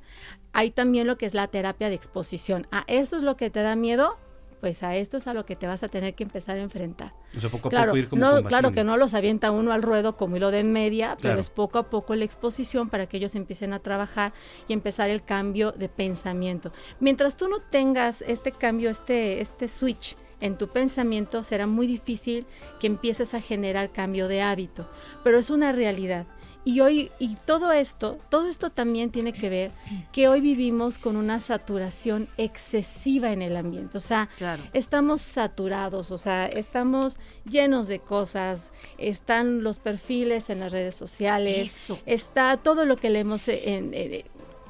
[0.53, 2.65] Hay también lo que es la terapia de exposición.
[2.71, 4.17] ¿A esto es lo que te da miedo?
[4.65, 7.13] Pues a esto es a lo que te vas a tener que empezar a enfrentar.
[7.37, 8.49] O sea, poco a Claro, poco ir como no, combatiendo.
[8.49, 11.77] claro que no los avienta uno al ruedo como hilo de media, pero es poco
[11.77, 14.33] a poco la exposición para que ellos empiecen a trabajar
[14.67, 16.71] y empezar el cambio de pensamiento.
[16.99, 22.47] Mientras tú no tengas este cambio, este, este switch en tu pensamiento, será muy difícil
[22.79, 24.89] que empieces a generar cambio de hábito,
[25.23, 26.25] pero es una realidad.
[26.67, 29.71] Y hoy, y todo esto, todo esto también tiene que ver
[30.11, 33.97] que hoy vivimos con una saturación excesiva en el ambiente.
[33.99, 34.63] O sea, Claro.
[34.73, 41.83] estamos saturados, o sea, estamos llenos de cosas, están los perfiles en las redes sociales,
[41.83, 41.99] Eso.
[42.07, 43.93] está todo lo que leemos en...
[43.93, 44.25] en-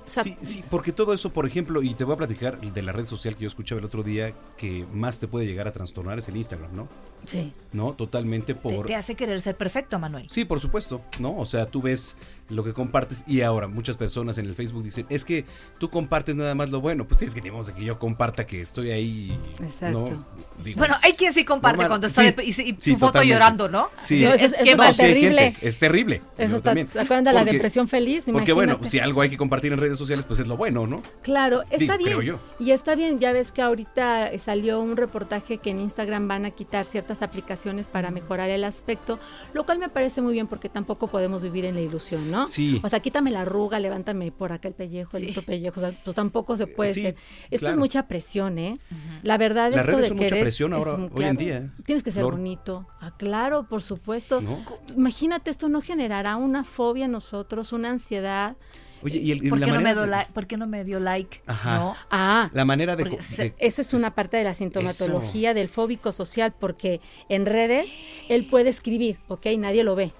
[0.06, 3.06] Sí, sí, porque todo eso, por ejemplo, y te voy a platicar de la red
[3.06, 6.28] social que yo escuchaba el otro día, que más te puede llegar a trastornar es
[6.28, 6.88] el Instagram, ¿no?
[7.26, 7.54] Sí.
[7.74, 7.94] ¿No?
[7.94, 8.86] Totalmente Te, por...
[8.86, 10.28] te hace querer ser perfecto, Manuel.
[10.30, 11.38] Sí, por supuesto, ¿no?
[11.38, 12.16] O sea, tú ves
[12.50, 15.46] lo que compartes y ahora muchas personas en el Facebook dicen, es que
[15.80, 17.08] tú compartes nada más lo bueno.
[17.08, 19.38] Pues sí, es que ni modo de que yo comparta que estoy ahí.
[19.64, 20.00] Exacto.
[20.12, 20.26] ¿no?
[20.64, 21.90] Digo, Bueno, hay quien sí comparte normal.
[21.90, 23.34] cuando está Sí, de- y, y su sí, foto totalmente.
[23.34, 23.90] llorando, ¿no?
[24.00, 25.42] Sí, es- No, terrible.
[25.54, 26.22] gente, es terrible.
[26.38, 26.88] Eso está- también.
[26.88, 28.26] ¿se acuerdan de la Porque- depresión feliz?
[28.32, 28.90] Porque bueno, Imagínate.
[28.92, 31.02] si algo hay que compartir en redes sociales, pues es lo bueno, ¿no?
[31.24, 32.10] Claro, está Digo, bien.
[32.10, 32.40] creo yo.
[32.60, 36.52] Y está bien, ya ves que ahorita salió un reportaje que en Instagram van a
[36.52, 39.20] quitar ciertas aplicaciones para mejorar el aspecto,
[39.54, 42.35] lo cual me parece muy bien porque tampoco podemos vivir en la ilusión, ¿no?
[42.48, 42.80] Sí.
[42.84, 45.92] O sea, quítame la arruga, levántame por acá el pellejo, el otro pellejo, o sea,
[46.04, 47.16] pues tampoco se puede Sí, ser.
[47.46, 47.74] Esto claro.
[47.76, 48.80] es mucha presión, ¿eh?
[49.24, 51.70] La verdad son que mucha eres- presión es ahora, un- hoy en día, ¿eh?
[51.86, 52.86] Tienes que ser bonito.
[53.02, 54.42] Ah, claro, por supuesto.
[54.42, 54.64] ¿No?
[54.96, 58.56] Imagínate, esto no generará una fobia en nosotros, una ansiedad.
[59.04, 60.32] Oye, y, el, ¿Por la qué, no me like?
[60.34, 61.42] ¿Por qué no me dio like?
[61.46, 61.76] Ajá.
[61.78, 61.96] ¿No?
[62.10, 62.98] Ah, La manera.
[62.98, 67.92] Porque de- Esa es una parte de la sintomatología del fóbico social, porque en redes
[68.30, 69.46] él puede escribir, ¿ok?
[69.60, 70.12] Nadie lo ve.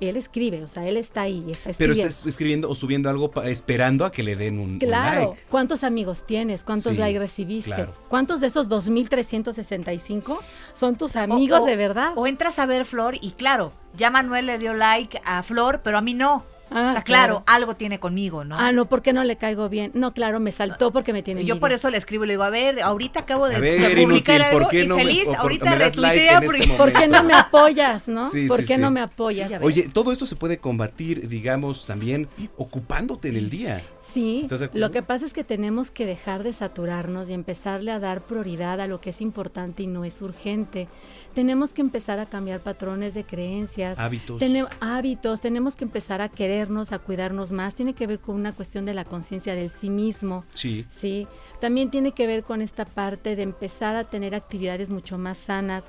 [0.00, 2.08] Él escribe, o sea, él está ahí, está pero escribiendo.
[2.08, 5.42] estás escribiendo o subiendo algo pa- esperando a que le den un, un Claro, like.
[5.50, 6.64] ¿cuántos amigos tienes?
[6.64, 7.70] ¿Cuántos Sí, likes recibiste?
[7.70, 7.92] claro.
[8.08, 10.38] ¿Cuántos de esos 2365
[10.74, 12.12] son tus amigos O- o- de verdad?
[12.16, 15.98] O entras a ver Flor y claro, ya Manuel le dio like a Flor, pero
[15.98, 16.44] a mí no.
[16.70, 17.44] Ah, o sea, claro, claro.
[17.46, 18.56] algo tiene conmigo, ¿no?
[18.58, 19.90] Ah, no, ¿por qué no le caigo bien?
[19.94, 21.60] No, claro, me saltó porque me tiene Yo envidia.
[21.60, 24.36] por eso le escribo y le digo, a ver, ahorita acabo de, ver, de publicar
[24.36, 26.60] inútil, ¿por algo qué y no me- por- ahorita das like retuitea en porque...
[26.62, 28.30] este ¿Por qué no me apoyas, no?
[28.30, 28.80] Sí, ¿Por sí, qué sí.
[28.80, 29.50] no me apoyas?
[29.62, 33.82] Oye, todo esto se puede combatir, digamos, también ocupándote en el día.
[33.98, 38.22] Sí, lo que pasa es que tenemos que dejar de saturarnos y empezarle a dar
[38.22, 40.88] prioridad a lo que es importante y no es urgente.
[41.34, 43.98] Tenemos que empezar a cambiar patrones de creencias.
[43.98, 44.38] Hábitos.
[44.40, 47.74] Tene- hábitos, tenemos que empezar a querernos, a cuidarnos más.
[47.76, 50.44] Tiene que ver con una cuestión de la conciencia del sí mismo.
[50.54, 50.84] Sí.
[50.88, 51.28] Sí,
[51.60, 55.86] también tiene que ver con esta parte de empezar a tener actividades mucho más sanas.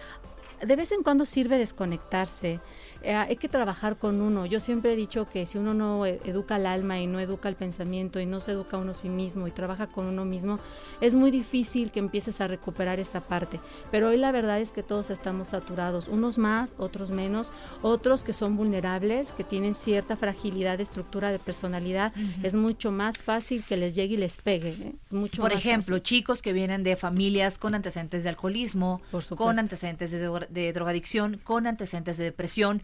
[0.65, 2.59] De vez en cuando sirve desconectarse.
[3.04, 4.45] Eh, hay que trabajar con uno.
[4.45, 7.49] Yo siempre he dicho que si uno no eh, educa al alma y no educa
[7.49, 10.60] el pensamiento y no se educa a uno sí mismo y trabaja con uno mismo,
[11.02, 13.60] es muy difícil que empieces a recuperar esa parte.
[13.89, 18.34] Pero hoy la verdad es que todos estamos saturados, unos más, otros menos, otros que
[18.34, 23.78] son vulnerables, que tienen cierta fragilidad de estructura de personalidad, es mucho más fácil que
[23.78, 24.70] les llegue y les pegue.
[24.70, 24.95] ¿eh?
[25.10, 26.04] Mucho Por más ejemplo, fácil.
[26.04, 29.02] chicos que vienen de familias con antecedentes de alcoholismo,
[29.36, 32.84] con antecedentes de, de drogadicción, con antecedentes de depresión.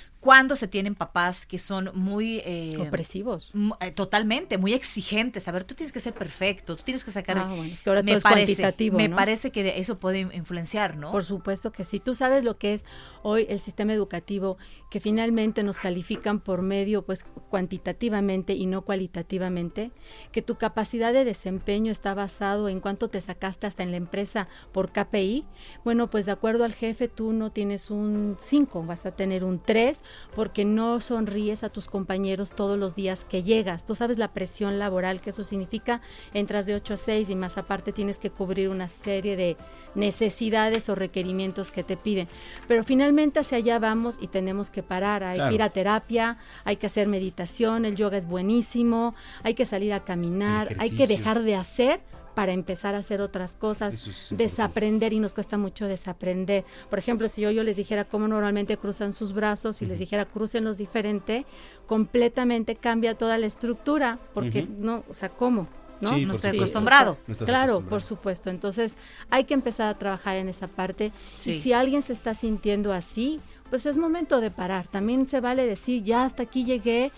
[0.21, 2.41] Cuando se tienen papás que son muy...
[2.45, 3.51] eh, Opresivos.
[3.81, 5.47] eh, totalmente, muy exigentes.
[5.47, 7.39] A ver, tú tienes que ser perfecto, tú tienes que sacar...
[7.39, 9.15] Ah, bueno, es que ahora me todo es parece, cuantitativo, Me ¿no?
[9.15, 11.11] parece que de- eso puede influenciar, ¿no?
[11.11, 11.99] Por supuesto que sí.
[11.99, 12.85] Tú sabes lo que es
[13.23, 14.57] hoy el sistema educativo,
[14.91, 19.91] que finalmente nos califican por medio, pues cuantitativamente y no cualitativamente,
[20.31, 24.47] que tu capacidad de desempeño está basado en cuánto te sacaste hasta en la empresa
[24.71, 25.45] por KPI.
[25.83, 29.59] Bueno, pues de acuerdo al jefe, tú no tienes un 5, vas a tener un
[29.59, 30.03] 3,
[30.35, 33.85] porque no sonríes a tus compañeros todos los días que llegas.
[33.85, 36.01] Tú sabes la presión laboral que eso significa,
[36.33, 39.57] entras de 8 a 6 y más aparte tienes que cubrir una serie de
[39.95, 42.27] necesidades o requerimientos que te piden.
[42.67, 45.23] Pero finalmente hacia allá vamos y tenemos que parar.
[45.23, 45.49] Hay Claro.
[45.49, 49.93] que ir a terapia, hay que hacer meditación, el yoga es buenísimo, hay que salir
[49.93, 52.01] a caminar, hay que dejar de hacer
[52.33, 56.65] para empezar a hacer otras cosas, es desaprender y nos cuesta mucho desaprender.
[56.89, 60.25] Por ejemplo, si yo, yo les dijera cómo normalmente cruzan sus brazos y les dijera
[60.25, 61.45] crucenlos diferente,
[61.87, 65.67] completamente cambia toda la estructura, porque no, o sea, ¿cómo?
[66.01, 66.15] ¿no?
[66.15, 67.17] Sí, no estoy acostumbrado.
[67.27, 67.89] No estás claro, acostumbrado.
[67.89, 68.49] por supuesto.
[68.49, 68.95] Entonces,
[69.29, 71.11] hay que empezar a trabajar en esa parte.
[71.35, 71.51] Sí.
[71.51, 74.87] Y si alguien se está sintiendo así, pues es momento de parar.
[74.87, 77.11] También se vale decir, ya hasta aquí llegué,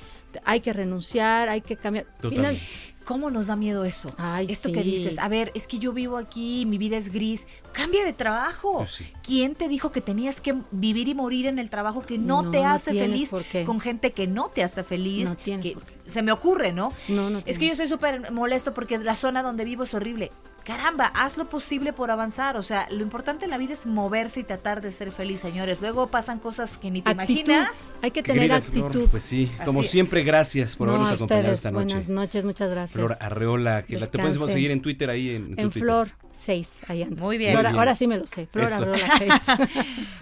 [0.43, 2.05] hay que renunciar, hay que cambiar.
[2.19, 2.57] Final-
[3.05, 4.09] ¿Cómo nos da miedo eso?
[4.17, 4.91] Ay, Esto que sí.
[4.91, 8.77] dices, a ver, es que yo vivo aquí, mi vida es gris, cambia de trabajo.
[8.79, 12.41] Pues ¿Quién te dijo que tenías que vivir y morir en el trabajo que no,
[12.43, 13.63] No, te no hace tienes feliz por qué.
[13.65, 15.25] con gente que no te hace feliz?
[15.25, 15.93] No tienes que por qué.
[16.09, 16.93] Se me ocurre, ¿no?
[17.09, 20.31] No, no Es que yo soy súper molesto porque la zona donde vivo es horrible.
[20.63, 22.55] Caramba, haz lo posible por avanzar.
[22.55, 25.81] O sea, lo importante en la vida es moverse y tratar de ser feliz, señores.
[25.81, 27.33] Luego pasan cosas que ni te Actitud.
[27.41, 27.97] imaginas.
[28.01, 29.91] Hay que Querida Flor, pues sí, como Así es.
[29.91, 31.85] siempre, gracias por No, habernos acompañado ustedes, esta noche.
[31.95, 32.93] Buenas noches, muchas gracias.
[32.93, 35.81] Flor Arreola, que la, te puedes seguir en Twitter ahí en, en tu En Twitter.
[35.83, 37.21] Flor 6, ahí anda.
[37.21, 37.51] Muy bien.
[37.51, 37.79] Flor- Muy bien.
[37.79, 38.47] Ahora sí me lo sé.
[38.47, 38.75] Flor Eso.
[38.83, 39.33] Arreola 6.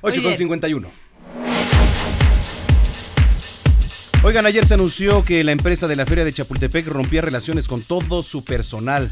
[0.01, 0.89] 8 con 51.
[4.23, 7.81] Oigan, ayer se anunció que la empresa de la Feria de Chapultepec rompía relaciones con
[7.81, 9.11] todo su personal.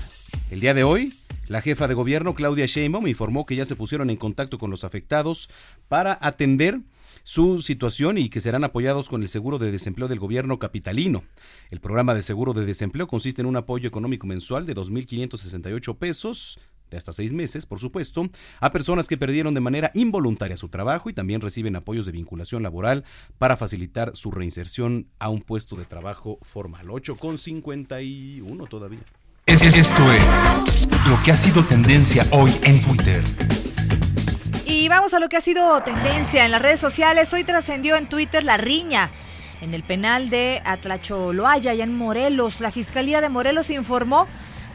[0.51, 1.11] El día de hoy,
[1.49, 4.83] la jefa de gobierno, Claudia Sheinbaum, informó que ya se pusieron en contacto con los
[4.83, 5.49] afectados
[5.87, 6.81] para atender
[7.23, 11.23] su situación y que serán apoyados con el seguro de desempleo del gobierno capitalino.
[11.69, 16.59] El programa de seguro de desempleo consiste en un apoyo económico mensual de 2.568 pesos
[16.89, 18.29] de hasta seis meses, por supuesto,
[18.59, 22.63] a personas que perdieron de manera involuntaria su trabajo y también reciben apoyos de vinculación
[22.63, 23.05] laboral
[23.37, 26.89] para facilitar su reinserción a un puesto de trabajo formal.
[26.89, 28.99] 8 con 51 todavía.
[29.49, 33.21] Es- Esto es lo que ha sido tendencia hoy en Twitter.
[34.65, 37.33] Y vamos a lo que ha sido tendencia en las redes sociales.
[37.33, 39.09] Hoy trascendió en Twitter la riña
[39.61, 42.61] en el penal de Atlacholoaya, allá en Morelos.
[42.61, 44.27] La Fiscalía de Morelos informó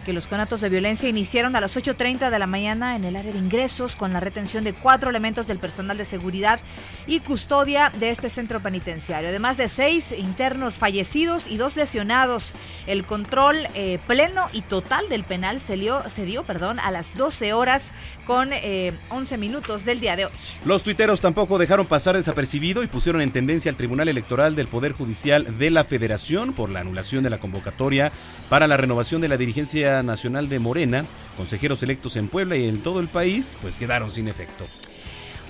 [0.04, 3.32] que los conatos de violencia iniciaron a las 8.30 de la mañana en el área
[3.32, 6.60] de ingresos con la retención de cuatro elementos del personal de seguridad
[7.06, 9.28] y custodia de este centro penitenciario.
[9.30, 12.52] Además de seis internos fallecidos y dos lesionados.
[12.86, 17.14] El control eh, pleno y total del penal se, dio- se dio perdón, a las
[17.14, 17.92] 12 horas
[18.26, 20.32] con eh, 11 minutos del día de hoy.
[20.64, 24.92] Los tuiteros tampoco dejaron pasar desapercibido y pusieron en tendencia al Tribunal Electoral del Poder
[24.92, 28.12] Judicial de la Federación por la anulación de la convocatoria
[28.50, 31.04] para la renovación de la dirigencia nacional de Morena.
[31.36, 34.66] Consejeros electos en Puebla y en todo el país, pues quedaron sin efecto.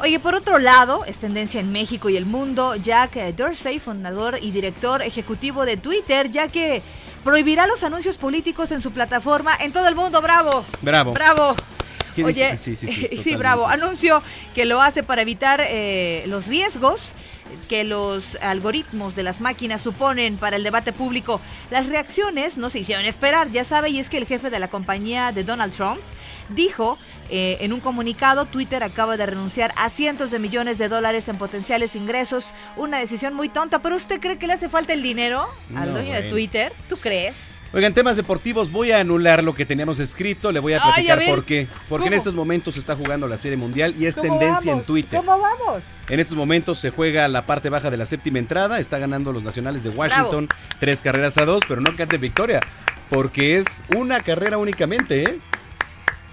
[0.00, 4.50] Oye, por otro lado, es tendencia en México y el mundo, Jack Dorsey, fundador y
[4.50, 6.82] director ejecutivo de Twitter, ya que
[7.22, 10.20] prohibirá los anuncios políticos en su plataforma en todo el mundo.
[10.20, 10.64] ¡Bravo!
[10.82, 11.12] Bravo.
[11.12, 11.54] ¡Bravo!
[12.14, 12.56] ¿Qué Oye?
[12.56, 13.36] Sí, sí, sí, totalmente.
[13.36, 13.68] bravo.
[13.68, 14.22] Anunció
[14.54, 17.14] que lo hace para evitar eh, los riesgos
[17.68, 21.40] que los algoritmos de las máquinas suponen para el debate público.
[21.70, 24.68] Las reacciones no se hicieron esperar, ya sabe, y es que el jefe de la
[24.68, 26.00] compañía de Donald Trump
[26.50, 26.98] dijo
[27.30, 31.38] eh, en un comunicado, Twitter acaba de renunciar a cientos de millones de dólares en
[31.38, 35.46] potenciales ingresos, una decisión muy tonta, pero ¿usted cree que le hace falta el dinero
[35.76, 36.28] al No, dueño de.
[36.28, 36.72] Twitter?
[36.88, 37.56] ¿Tú crees?
[37.74, 40.94] Oigan, temas deportivos, voy a anular lo que teníamos escrito, le voy a Ay, a
[41.16, 41.66] platicar por qué.
[41.88, 44.82] Porque en estos momentos se está jugando la Serie Mundial y es ¿Cómo tendencia vamos?
[44.82, 45.18] en Twitter.
[45.18, 45.82] ¿Cómo vamos?
[46.08, 49.42] En estos momentos se juega la parte baja de la séptima entrada, está ganando los
[49.42, 50.46] nacionales de Washington
[50.78, 52.60] tres carreras a dos, pero no cante victoria,
[53.10, 55.40] porque es una carrera únicamente, ¿eh?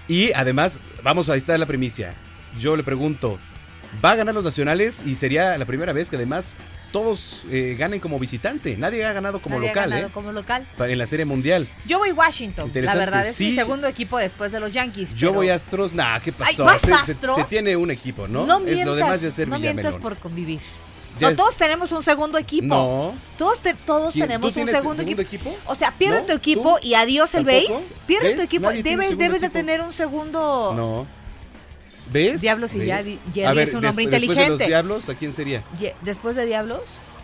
[0.06, 2.14] Y además, vamos, ahí está la primicia.
[2.56, 3.40] Yo le pregunto,
[4.04, 5.04] ¿va a ganar los nacionales?
[5.06, 6.56] Y sería la primera vez que además
[6.92, 8.76] todos eh, ganen como visitante.
[8.76, 10.12] Nadie ha ganado como Nadie ha local, ganado ¿eh?
[10.12, 10.68] como local.
[10.78, 11.66] En la Serie Mundial.
[11.86, 13.54] Yo voy Washington, la verdad, es mi sí.
[13.56, 15.14] segundo equipo después de los Yankees.
[15.14, 15.94] Yo pero- voy Astros.
[15.94, 16.64] Nah, ¿qué pasó?
[16.64, 17.36] ¿vas se, Astros?
[17.36, 18.46] se tiene un equipo, ¿no?
[18.46, 20.60] No es mientas, lo demás de ser no mientas por convivir.
[21.20, 22.66] No, es- todos tenemos un segundo equipo.
[22.68, 23.14] No.
[23.36, 24.26] Todos, te- todos ¿Quién?
[24.26, 25.50] tenemos ¿Tú un segundo, segundo equipo.
[25.50, 25.58] equipo?
[25.66, 26.26] O sea, pierde ¿No?
[26.26, 26.86] tu equipo ¿Tú?
[26.86, 27.94] y adiós el base.
[28.06, 28.66] Pierde tu equipo.
[28.66, 30.72] Nadie Debes, de tener un segundo.
[30.74, 31.21] No.
[32.12, 32.40] ¿Ves?
[32.40, 32.88] Diablos y ¿Ves?
[32.88, 34.66] ya- Jerry ver, es un hombre despu- Después de los inteligente.
[34.66, 35.62] Diablos, ¿a quién sería?
[35.78, 36.80] Ye- Después de Diablos.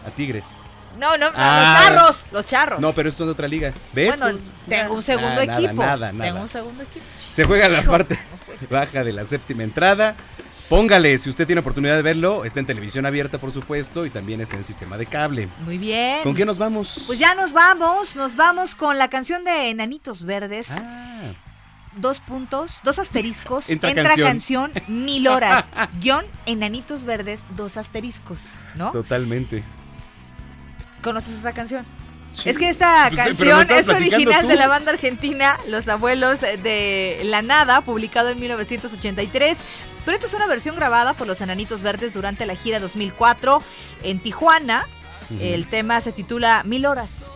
[0.06, 0.56] A Tigres.
[0.98, 1.62] No, no, no, Ah.
[1.62, 2.26] los charros.
[2.32, 2.80] Los charros.
[2.80, 3.72] No, pero eso es de otra liga.
[3.92, 4.18] ¿Ves?
[4.18, 5.80] Bueno, tengo un segundo Nada, equipo.
[5.82, 6.30] Nada, nada.
[6.30, 7.04] Tengo un segundo equipo.
[7.30, 8.18] Se juega la parte
[8.60, 10.16] no baja de la séptima entrada.
[10.68, 14.40] Póngale, si usted tiene oportunidad de verlo, está en televisión abierta, por supuesto, y también
[14.40, 15.48] está en sistema de cable.
[15.60, 16.22] Muy bien.
[16.24, 17.04] ¿Con qué nos vamos?
[17.06, 20.72] Pues ya nos vamos, nos vamos con la canción de Enanitos Verdes.
[20.72, 21.32] Ah.
[22.00, 23.68] Dos puntos, dos asteriscos.
[23.70, 24.70] Entra Entra, canción.
[24.72, 25.04] canción.
[25.04, 25.68] mil horas.
[26.00, 28.50] Guión Enanitos Verdes, dos asteriscos.
[28.76, 28.92] ¿No?
[28.92, 29.62] Totalmente.
[31.02, 31.84] ¿Conoces esta canción?
[32.32, 32.50] Sí.
[32.50, 34.48] Es que esta Pues, canción es original tú.
[34.48, 39.56] de la banda argentina Los Abuelos de la Nada, publicado en 1983.
[40.04, 43.62] Pero esta es una versión grabada por los Enanitos Verdes durante la gira 2004
[44.04, 44.86] en Tijuana.
[45.40, 47.26] El tema se titula Mil Horas.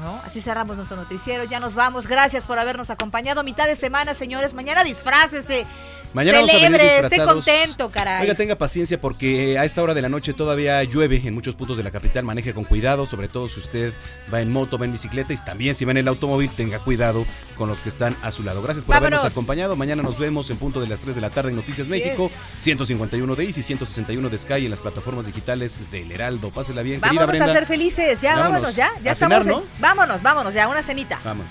[0.00, 0.20] ¿No?
[0.24, 1.44] Así cerramos nuestro noticiero.
[1.44, 2.06] Ya nos vamos.
[2.06, 3.42] Gracias por habernos acompañado.
[3.44, 4.54] Mitad de semana, señores.
[4.54, 5.66] Mañana disfrácese.
[6.14, 8.22] Mañana vamos a Celebre, esté contento, caray.
[8.22, 11.76] Oiga, tenga paciencia porque a esta hora de la noche todavía llueve en muchos puntos
[11.76, 12.24] de la capital.
[12.24, 13.92] Maneje con cuidado, sobre todo si usted
[14.32, 17.26] va en moto, va en bicicleta y también si va en el automóvil, tenga cuidado
[17.58, 18.62] con los que están a su lado.
[18.62, 19.18] Gracias por Vámonos.
[19.20, 19.76] habernos acompañado.
[19.76, 22.24] Mañana nos vemos en punto de las 3 de la tarde en Noticias Así México,
[22.24, 22.32] es.
[22.32, 26.48] 151 de Easy, 161 de Sky en las plataformas digitales del Heraldo.
[26.50, 27.52] Pásela bien, querida Vámonos Brenda.
[27.52, 28.20] a ser felices.
[28.22, 28.76] Ya, vámonos, Vámonos.
[28.76, 28.90] ya.
[29.02, 29.44] Ya A estamos.
[29.44, 29.80] cenar, en- ¿no?
[29.88, 30.68] Vámonos, vámonos, ya.
[30.68, 31.18] Una cenita.
[31.24, 31.50] Vámonos.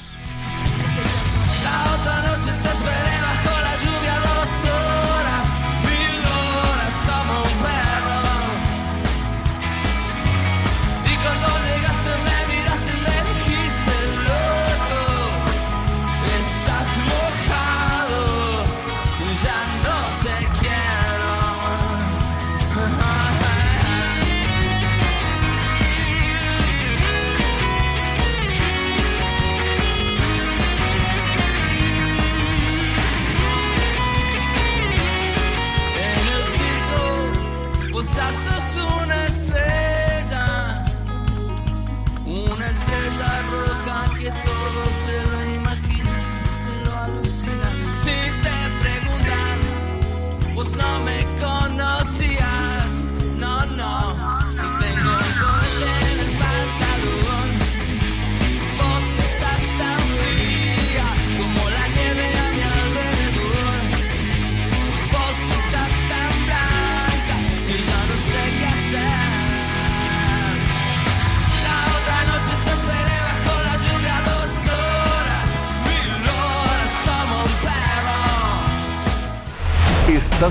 [1.64, 5.17] La otra noche te esperé bajo la lluvia dos